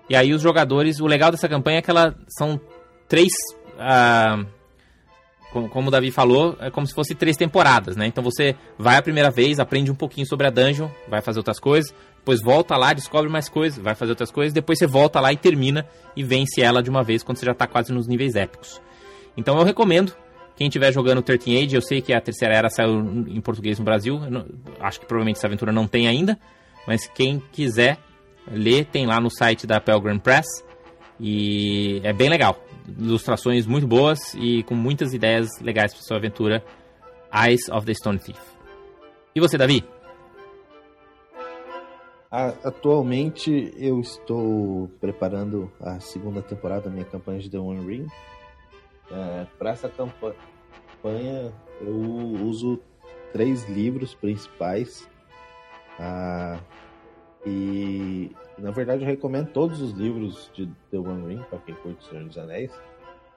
[0.09, 2.59] E aí os jogadores, o legal dessa campanha é que ela são
[3.07, 3.31] três.
[3.77, 4.45] Uh,
[5.51, 8.07] como, como o Davi falou, é como se fosse três temporadas, né?
[8.07, 11.59] Então você vai a primeira vez, aprende um pouquinho sobre a dungeon, vai fazer outras
[11.59, 15.33] coisas, depois volta lá, descobre mais coisas, vai fazer outras coisas, depois você volta lá
[15.33, 18.35] e termina e vence ela de uma vez quando você já está quase nos níveis
[18.35, 18.79] épicos.
[19.35, 20.13] Então eu recomendo,
[20.55, 23.85] quem estiver jogando 13 Age, eu sei que a terceira era saiu em português no
[23.85, 24.45] Brasil, não,
[24.79, 26.37] acho que provavelmente essa aventura não tem ainda,
[26.85, 27.97] mas quem quiser
[28.51, 30.45] ler, tem lá no site da Pelgrim Press
[31.19, 32.63] e é bem legal
[32.99, 36.63] ilustrações muito boas e com muitas ideias legais para sua aventura
[37.33, 38.39] Eyes of the Stone Thief.
[39.33, 39.83] E você, Davi?
[42.31, 48.07] Atualmente eu estou preparando a segunda temporada da minha campanha de The One Ring.
[49.11, 51.51] É, para essa campanha
[51.81, 52.79] eu uso
[53.33, 55.09] três livros principais.
[55.99, 56.57] Ah,
[57.45, 62.05] e na verdade eu recomendo todos os livros de The One Ring para quem curte
[62.05, 62.71] o Senhor dos Anéis.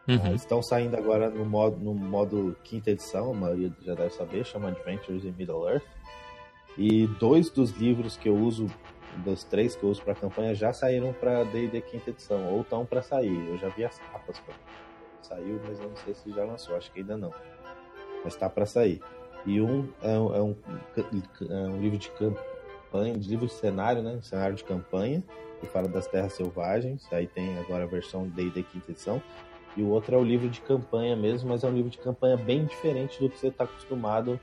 [0.07, 0.37] Uhum.
[0.37, 4.69] Estão saindo agora no modo, no modo quinta edição, a maioria já deve saber, chama
[4.69, 5.85] Adventures in Middle Earth.
[6.77, 8.67] E dois dos livros que eu uso,
[9.19, 12.85] dos três que eu uso para campanha, já saíram para D&D quinta edição, ou estão
[12.85, 13.49] para sair.
[13.49, 14.39] Eu já vi as capas.
[14.41, 14.55] Pra...
[15.23, 17.33] Saiu, mas eu não sei se já lançou, acho que ainda não.
[18.23, 19.01] Mas está para sair.
[19.47, 20.57] E um é, um é, um
[21.51, 24.19] é um livro de campanha, de livro de cenário, né?
[24.23, 25.23] Cenário de campanha,
[25.61, 27.11] que fala das terras selvagens.
[27.13, 29.23] Aí tem agora a versão D&D quinta edição.
[29.77, 32.37] E o outro é o livro de campanha mesmo, mas é um livro de campanha
[32.37, 34.39] bem diferente do que você está acostumado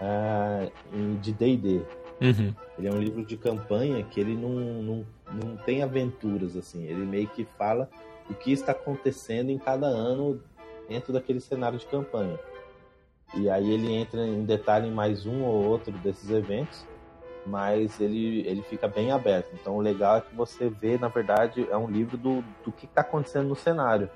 [0.00, 1.82] uh, de D&D.
[2.20, 2.54] Uhum.
[2.78, 6.84] Ele é um livro de campanha que ele não, não, não tem aventuras, assim.
[6.84, 7.88] Ele meio que fala
[8.28, 10.40] o que está acontecendo em cada ano
[10.88, 12.38] dentro daquele cenário de campanha.
[13.34, 16.86] E aí ele entra em detalhe em mais um ou outro desses eventos,
[17.44, 19.48] mas ele, ele fica bem aberto.
[19.54, 22.86] Então o legal é que você vê, na verdade, é um livro do, do que
[22.86, 24.08] está acontecendo no cenário.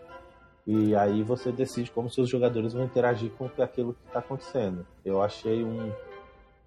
[0.66, 4.86] E aí você decide como seus jogadores vão interagir com aquilo que está acontecendo.
[5.04, 5.92] Eu achei um,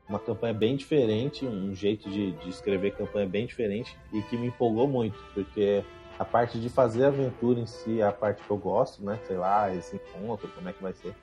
[0.07, 4.47] uma campanha bem diferente, um jeito de, de escrever campanha bem diferente e que me
[4.47, 5.83] empolgou muito, porque
[6.19, 9.19] a parte de fazer a aventura em si é a parte que eu gosto, né?
[9.25, 11.13] Sei lá, esse encontro, como é que vai ser.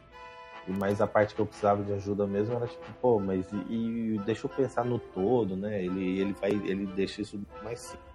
[0.67, 4.21] Mas a parte que eu precisava de ajuda mesmo era tipo, pô, mas e, e
[4.25, 5.83] deixa eu pensar no todo, né?
[5.83, 8.11] Ele, ele vai, ele deixa isso mais simples.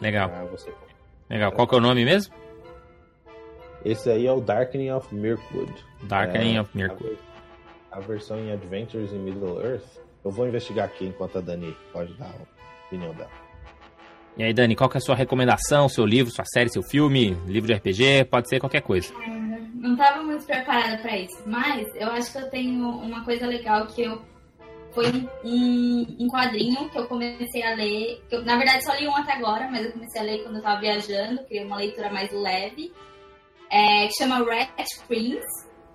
[0.00, 0.30] Legal.
[0.50, 0.72] Você...
[1.30, 1.52] Legal.
[1.52, 2.34] Qual que é o nome mesmo?
[3.84, 5.72] Esse aí é o Darkening of Mirkwood.
[6.04, 7.18] Darkening é, of Mirkwood.
[7.92, 9.84] A, versão em Adventures in Middle Earth.
[10.24, 13.30] Eu vou investigar aqui enquanto a Dani pode dar a opinião dela.
[14.36, 17.36] E aí, Dani, qual que é a sua recomendação, seu livro, sua série, seu filme,
[17.46, 18.24] livro de RPG?
[18.30, 19.12] Pode ser qualquer coisa.
[19.74, 23.86] Não estava muito preparada para isso, mas eu acho que eu tenho uma coisa legal
[23.86, 24.22] que eu
[24.92, 25.06] foi
[25.42, 28.22] um, um, quadrinho que eu comecei a ler.
[28.30, 30.58] Eu, na verdade, só li um até agora, mas eu comecei a ler quando eu
[30.60, 32.92] estava viajando, queria uma leitura mais leve
[33.70, 34.70] é, que chama Rat
[35.08, 35.44] Queens.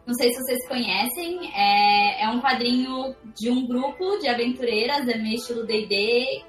[0.08, 1.51] Não sei se vocês conhecem.
[1.53, 6.43] É, é um quadrinho de um grupo de aventureiras, é meio estilo D&D.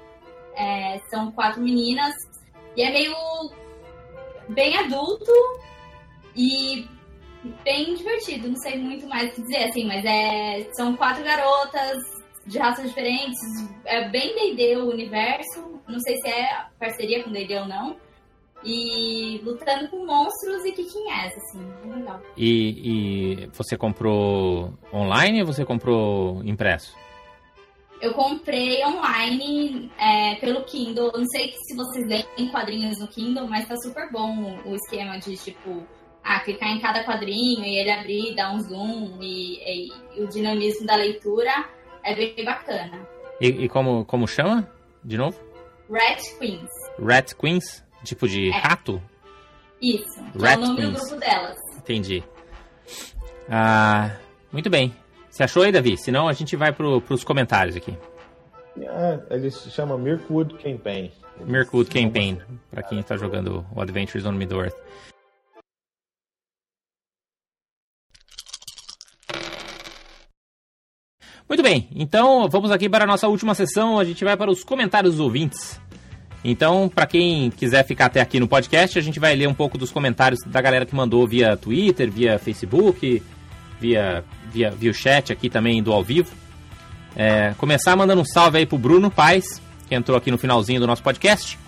[0.55, 2.15] É, são quatro meninas.
[2.77, 3.13] E é meio
[4.47, 5.31] bem adulto
[6.33, 6.87] e
[7.65, 8.47] bem divertido.
[8.47, 11.97] Não sei muito mais o que dizer, assim, mas é, são quatro garotas
[12.45, 13.39] de raças diferentes.
[13.83, 15.81] É bem D&D o universo.
[15.85, 18.08] Não sei se é parceria com D&D ou não
[18.63, 22.21] e lutando com monstros e kicking ass, assim, legal.
[22.35, 26.95] E, e você comprou online ou você comprou impresso?
[28.01, 31.11] Eu comprei online é, pelo Kindle.
[31.13, 35.35] Não sei se vocês leem quadrinhos no Kindle, mas tá super bom o esquema de
[35.35, 35.83] tipo,
[36.23, 40.27] ah, clicar em cada quadrinho e ele abrir, dar um zoom e, e, e o
[40.27, 41.65] dinamismo da leitura
[42.03, 43.05] é bem bacana.
[43.41, 44.69] E, e, como, como chama?
[45.03, 45.37] De novo?
[45.89, 46.69] Rat Queens.
[46.99, 47.83] Rat Queens?
[48.09, 48.57] Tipo de é.
[48.57, 48.99] rato?
[49.79, 50.93] Isso, que Rat é o nome Queens.
[50.93, 51.57] do grupo delas.
[51.77, 52.23] Entendi.
[53.47, 54.15] Ah,
[54.51, 54.95] muito bem.
[55.29, 55.95] Você achou aí, Davi?
[55.95, 57.95] Senão a gente vai pro, pros comentários aqui.
[58.81, 61.11] É, ele se chama Mirkwood Campaign.
[61.45, 62.41] Mirkwood Campaign,
[62.71, 64.75] para quem está jogando o Adventures on Middle-earth.
[71.47, 73.99] Muito bem, então vamos aqui para a nossa última sessão.
[73.99, 75.79] A gente vai para os comentários dos ouvintes.
[76.43, 79.77] Então, para quem quiser ficar até aqui no podcast, a gente vai ler um pouco
[79.77, 83.21] dos comentários da galera que mandou via Twitter, via Facebook,
[83.79, 86.31] via, via, via o chat aqui também do ao vivo.
[87.15, 90.87] É, começar mandando um salve aí pro Bruno Paz, que entrou aqui no finalzinho do
[90.87, 91.59] nosso podcast.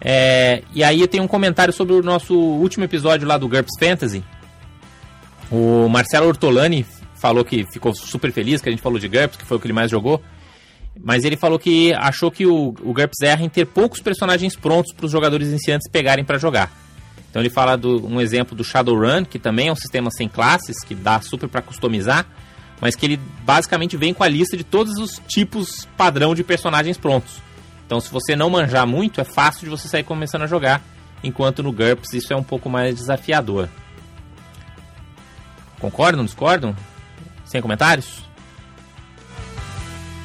[0.00, 4.24] É, e aí tem um comentário sobre o nosso último episódio lá do GURPS Fantasy.
[5.50, 9.44] O Marcelo Ortolani falou que ficou super feliz que a gente falou de GURPS, que
[9.44, 10.22] foi o que ele mais jogou.
[11.02, 14.92] Mas ele falou que achou que o, o GURPS erra em ter poucos personagens prontos
[14.92, 16.70] para os jogadores iniciantes pegarem para jogar.
[17.30, 20.76] Então ele fala do um exemplo do Shadowrun, que também é um sistema sem classes,
[20.84, 22.26] que dá super para customizar,
[22.80, 26.98] mas que ele basicamente vem com a lista de todos os tipos padrão de personagens
[26.98, 27.40] prontos.
[27.86, 30.82] Então se você não manjar muito, é fácil de você sair começando a jogar,
[31.22, 33.68] enquanto no GURPS isso é um pouco mais desafiador.
[35.78, 36.76] Concordam, discordam?
[37.44, 38.29] Sem comentários?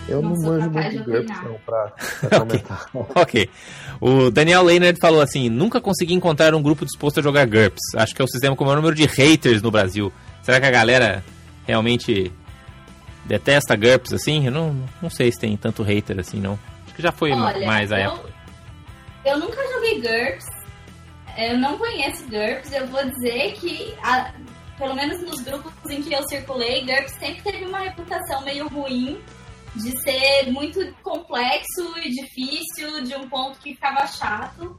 [0.08, 1.88] Eu não, não manjo muito de GURPS não pra,
[2.22, 2.90] pra comentar.
[2.94, 3.50] ok.
[4.00, 7.96] O Daniel Leonard falou assim: nunca consegui encontrar um grupo disposto a jogar GURPS.
[7.96, 10.12] Acho que é o sistema com o maior número de haters no Brasil.
[10.44, 11.24] Será que a galera
[11.66, 12.32] realmente
[13.26, 14.46] detesta GURPS assim?
[14.46, 16.60] Eu não, não sei se tem tanto hater assim, não.
[16.86, 18.30] Acho que já foi Olha, mais a eu, época.
[19.26, 20.46] Eu nunca joguei GURPS.
[21.36, 22.72] Eu não conheço GURPS.
[22.72, 24.32] Eu vou dizer que, a,
[24.78, 29.20] pelo menos nos grupos em que eu circulei, GURPS sempre teve uma reputação meio ruim
[29.76, 34.78] de ser muito complexo e difícil, de um ponto que ficava chato.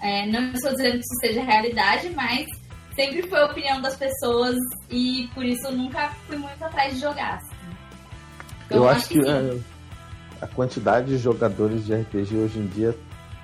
[0.00, 2.46] É, não estou dizendo que isso seja realidade, mas
[2.94, 4.56] sempre foi a opinião das pessoas
[4.90, 7.36] e por isso eu nunca fui muito atrás de jogar.
[7.36, 7.54] Assim.
[8.66, 9.58] Então, eu, acho, que, que é,
[10.40, 12.96] a quantidade de jogadores de RPG hoje em dia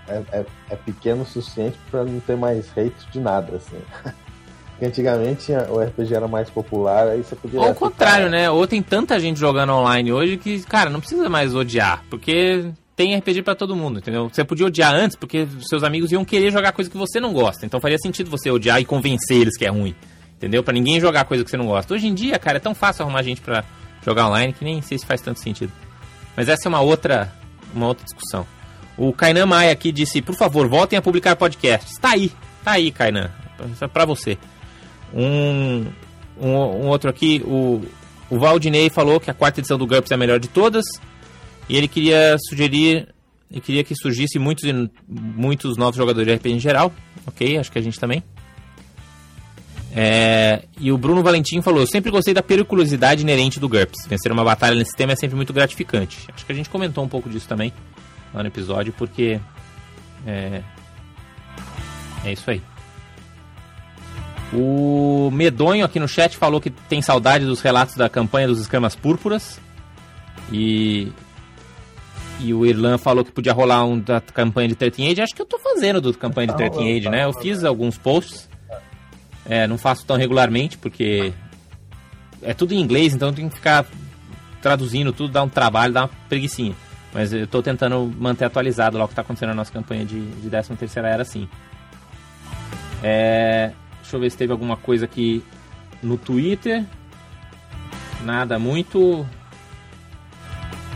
[0.07, 3.81] é, é, é pequeno o suficiente para não ter mais hate de nada, assim.
[4.81, 7.61] Porque antigamente o RPG era mais popular, aí você podia.
[7.61, 8.49] Ou ao contrário, né?
[8.49, 12.65] Ou tem tanta gente jogando online hoje que, cara, não precisa mais odiar, porque
[12.97, 14.31] tem RPG para todo mundo, entendeu?
[14.33, 17.67] Você podia odiar antes porque seus amigos iam querer jogar coisa que você não gosta.
[17.67, 19.95] Então faria sentido você odiar e convencer eles que é ruim,
[20.39, 20.63] entendeu?
[20.65, 21.93] Para ninguém jogar coisa que você não gosta.
[21.93, 23.63] Hoje em dia, cara, é tão fácil arrumar gente para
[24.03, 25.73] jogar online que nem sei se faz tanto sentido.
[26.35, 27.31] Mas essa é uma outra,
[27.75, 28.47] uma outra discussão.
[28.97, 31.99] O Kainan Maia aqui disse: por favor, voltem a publicar podcasts.
[31.99, 32.33] Tá aí,
[32.65, 33.31] tá aí, Kainan.
[33.71, 34.39] Isso é pra você.
[35.15, 35.87] Um,
[36.41, 37.85] um, um, outro aqui, o,
[38.29, 40.85] o Valdinei falou que a quarta edição do GURPS é a melhor de todas.
[41.69, 43.09] E ele queria sugerir,
[43.51, 44.65] ele queria que surgisse muitos,
[45.09, 46.93] muitos novos jogadores de RPG em geral.
[47.27, 48.23] Ok, acho que a gente também.
[49.93, 54.07] É, e o Bruno Valentim falou: Eu sempre gostei da periculosidade inerente do GURPS.
[54.09, 56.27] Vencer uma batalha nesse tema é sempre muito gratificante.
[56.33, 57.73] Acho que a gente comentou um pouco disso também
[58.33, 59.41] lá no episódio, porque.
[60.27, 60.63] É,
[62.25, 62.63] é isso aí.
[64.53, 68.97] O Medonho aqui no chat falou que tem saudade dos relatos da campanha dos escamas
[68.97, 69.61] púrpuras.
[70.53, 71.13] E.
[72.41, 75.21] E o Irlan falou que podia rolar um da campanha de 13 Age.
[75.21, 77.25] Acho que eu tô fazendo do campanha de 13 Age, né?
[77.25, 78.49] Eu fiz alguns posts.
[79.45, 81.35] É, não faço tão regularmente, porque
[82.43, 83.85] é tudo em inglês, então tem que ficar
[84.63, 86.75] traduzindo tudo, dá um trabalho, dá uma preguiçinha.
[87.13, 90.21] Mas eu estou tentando manter atualizado lá o que está acontecendo na nossa campanha de,
[90.21, 91.49] de 13 terceira era assim.
[93.03, 93.73] É,
[94.11, 95.45] deixa eu ver se teve alguma coisa aqui
[96.03, 96.85] no Twitter.
[98.23, 99.25] Nada muito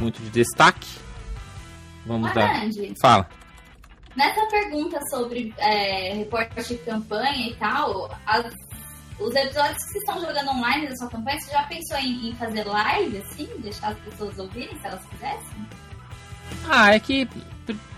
[0.00, 0.88] muito de destaque.
[2.04, 2.62] Vamos dar.
[3.00, 3.28] Fala.
[4.16, 8.52] Nessa pergunta sobre é, reporte de campanha e tal, as,
[9.20, 12.64] os episódios que estão jogando online da sua campanha, você já pensou em, em, fazer
[12.64, 13.48] live, assim?
[13.58, 15.68] Deixar as pessoas ouvirem, se elas quisessem?
[16.68, 17.28] Ah, é que.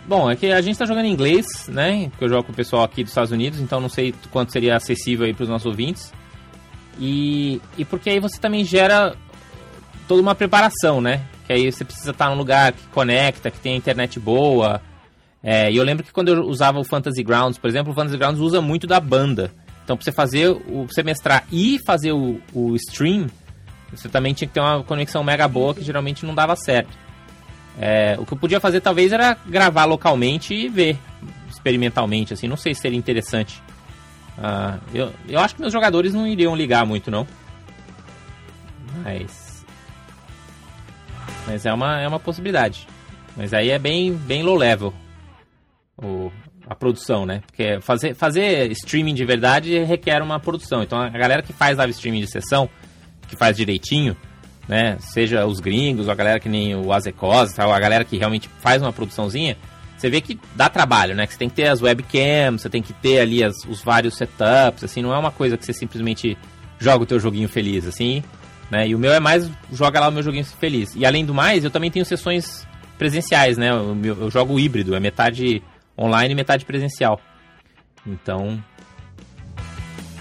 [0.08, 2.08] Bom, é que a gente tá jogando em inglês, né?
[2.10, 4.76] Porque eu jogo com o pessoal aqui dos Estados Unidos, então não sei quanto seria
[4.76, 6.12] acessível aí pros nossos ouvintes.
[6.98, 9.14] E, e porque aí você também gera
[10.06, 11.22] toda uma preparação, né?
[11.46, 14.80] Que aí você precisa estar num lugar que conecta, que tem internet boa,
[15.48, 18.16] é, e eu lembro que quando eu usava o Fantasy Grounds, por exemplo, o Fantasy
[18.16, 19.52] Grounds usa muito da banda.
[19.84, 23.28] Então, pra você fazer, o, pra você mestrar e fazer o, o stream,
[23.92, 26.90] você também tinha que ter uma conexão mega boa que geralmente não dava certo.
[27.78, 30.98] É, o que eu podia fazer talvez era gravar localmente e ver
[31.48, 33.62] experimentalmente, assim, não sei se seria interessante.
[34.38, 37.26] Uh, eu, eu acho que meus jogadores não iriam ligar muito, não.
[39.02, 39.64] Mas.
[41.46, 42.86] Mas é uma, é uma possibilidade.
[43.36, 44.92] Mas aí é bem, bem low level
[45.96, 46.30] o,
[46.68, 47.42] a produção, né?
[47.46, 50.82] Porque fazer, fazer streaming de verdade requer uma produção.
[50.82, 52.68] Então a galera que faz live streaming de sessão,
[53.28, 54.16] que faz direitinho,
[54.68, 54.96] né?
[55.00, 58.92] Seja os gringos, a galera que nem o Azecos, a galera que realmente faz uma
[58.92, 59.56] produçãozinha,
[59.96, 61.26] você vê que dá trabalho, né?
[61.26, 64.16] Que você tem que ter as webcams, você tem que ter ali as, os vários
[64.16, 66.36] setups, assim, não é uma coisa que você simplesmente
[66.78, 68.22] joga o teu joguinho feliz, assim,
[68.70, 68.86] né?
[68.86, 70.94] E o meu é mais joga lá o meu joguinho feliz.
[70.94, 72.66] E além do mais, eu também tenho sessões
[72.98, 73.70] presenciais, né?
[73.70, 75.62] Eu, eu jogo híbrido, é metade
[75.98, 77.18] online e metade presencial.
[78.06, 78.62] Então,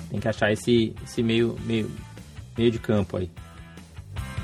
[0.10, 1.92] tem que achar esse, esse meio, meio,
[2.58, 3.30] meio de campo aí.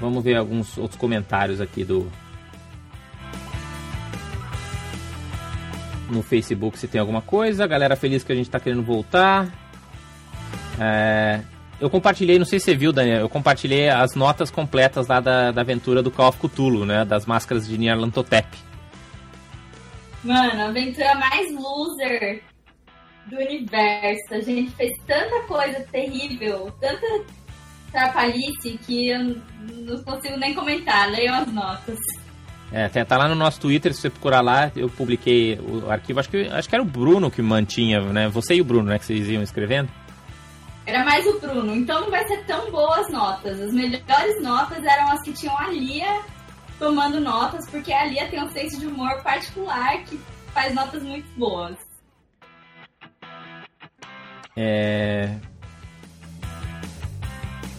[0.02, 2.12] Vamos ver alguns outros comentários aqui do.
[6.10, 7.68] No Facebook se tem alguma coisa.
[7.68, 9.47] Galera feliz que a gente está querendo voltar.
[10.80, 11.41] É,
[11.80, 15.52] eu compartilhei, não sei se você viu, Daniel, eu compartilhei as notas completas lá da,
[15.52, 17.06] da aventura do Call of Cthulhu, né?
[17.06, 18.58] Das máscaras de Nyarlathotep.
[20.24, 22.41] Mano, a aventura mais loser
[23.28, 24.34] do universo.
[24.34, 27.24] A gente fez tanta coisa terrível, tanta
[27.91, 31.09] trapalhice que eu não consigo nem comentar.
[31.09, 31.97] Leiam as notas.
[32.71, 36.19] É, tá lá no nosso Twitter, se você procurar lá, eu publiquei o arquivo.
[36.21, 38.29] Acho que, acho que era o Bruno que mantinha, né?
[38.29, 38.97] Você e o Bruno, né?
[38.97, 39.89] Que vocês iam escrevendo.
[40.85, 43.59] Era mais o Bruno, então não vai ser tão boas notas.
[43.59, 46.21] As melhores notas eram as que tinham a Lia
[46.79, 50.19] tomando notas, porque a Lia tem um senso de humor particular que
[50.53, 51.77] faz notas muito boas.
[54.57, 55.35] É...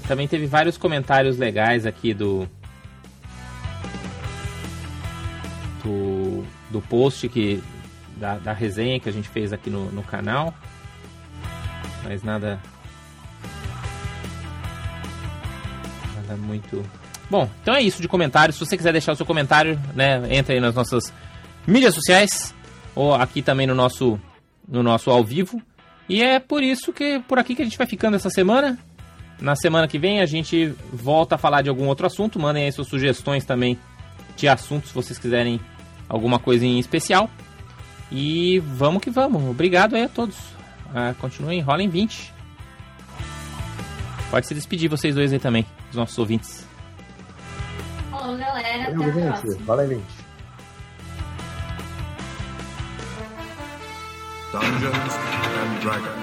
[0.07, 2.49] Também teve vários comentários legais aqui do.
[5.83, 7.63] Do, do post que.
[8.17, 10.55] Da, da resenha que a gente fez aqui no, no canal.
[12.05, 12.61] Mas nada.
[16.17, 16.85] Nada muito
[17.33, 18.57] Bom, então é isso de comentários.
[18.57, 21.11] Se você quiser deixar o seu comentário, né, entra aí nas nossas
[21.67, 22.55] mídias sociais
[22.95, 24.21] ou aqui também no nosso
[24.69, 25.59] no nosso ao vivo.
[26.07, 28.79] E é por isso que por aqui que a gente vai ficando essa semana.
[29.43, 32.39] Na semana que vem a gente volta a falar de algum outro assunto.
[32.39, 33.77] Mandem aí suas sugestões também
[34.37, 35.61] de assuntos se vocês quiserem
[36.09, 37.29] alguma coisa em especial.
[38.09, 39.43] E vamos que vamos.
[39.51, 40.37] Obrigado aí a todos.
[40.37, 42.33] Uh, continuem, rolem 20.
[44.31, 46.65] Pode se despedir vocês dois aí também, os nossos ouvintes.
[48.13, 48.95] Falou, galera.
[48.95, 49.65] Até a próxima.
[49.65, 50.03] Valeu, 20.
[54.53, 55.15] Dungeons
[55.59, 56.23] and Dragons.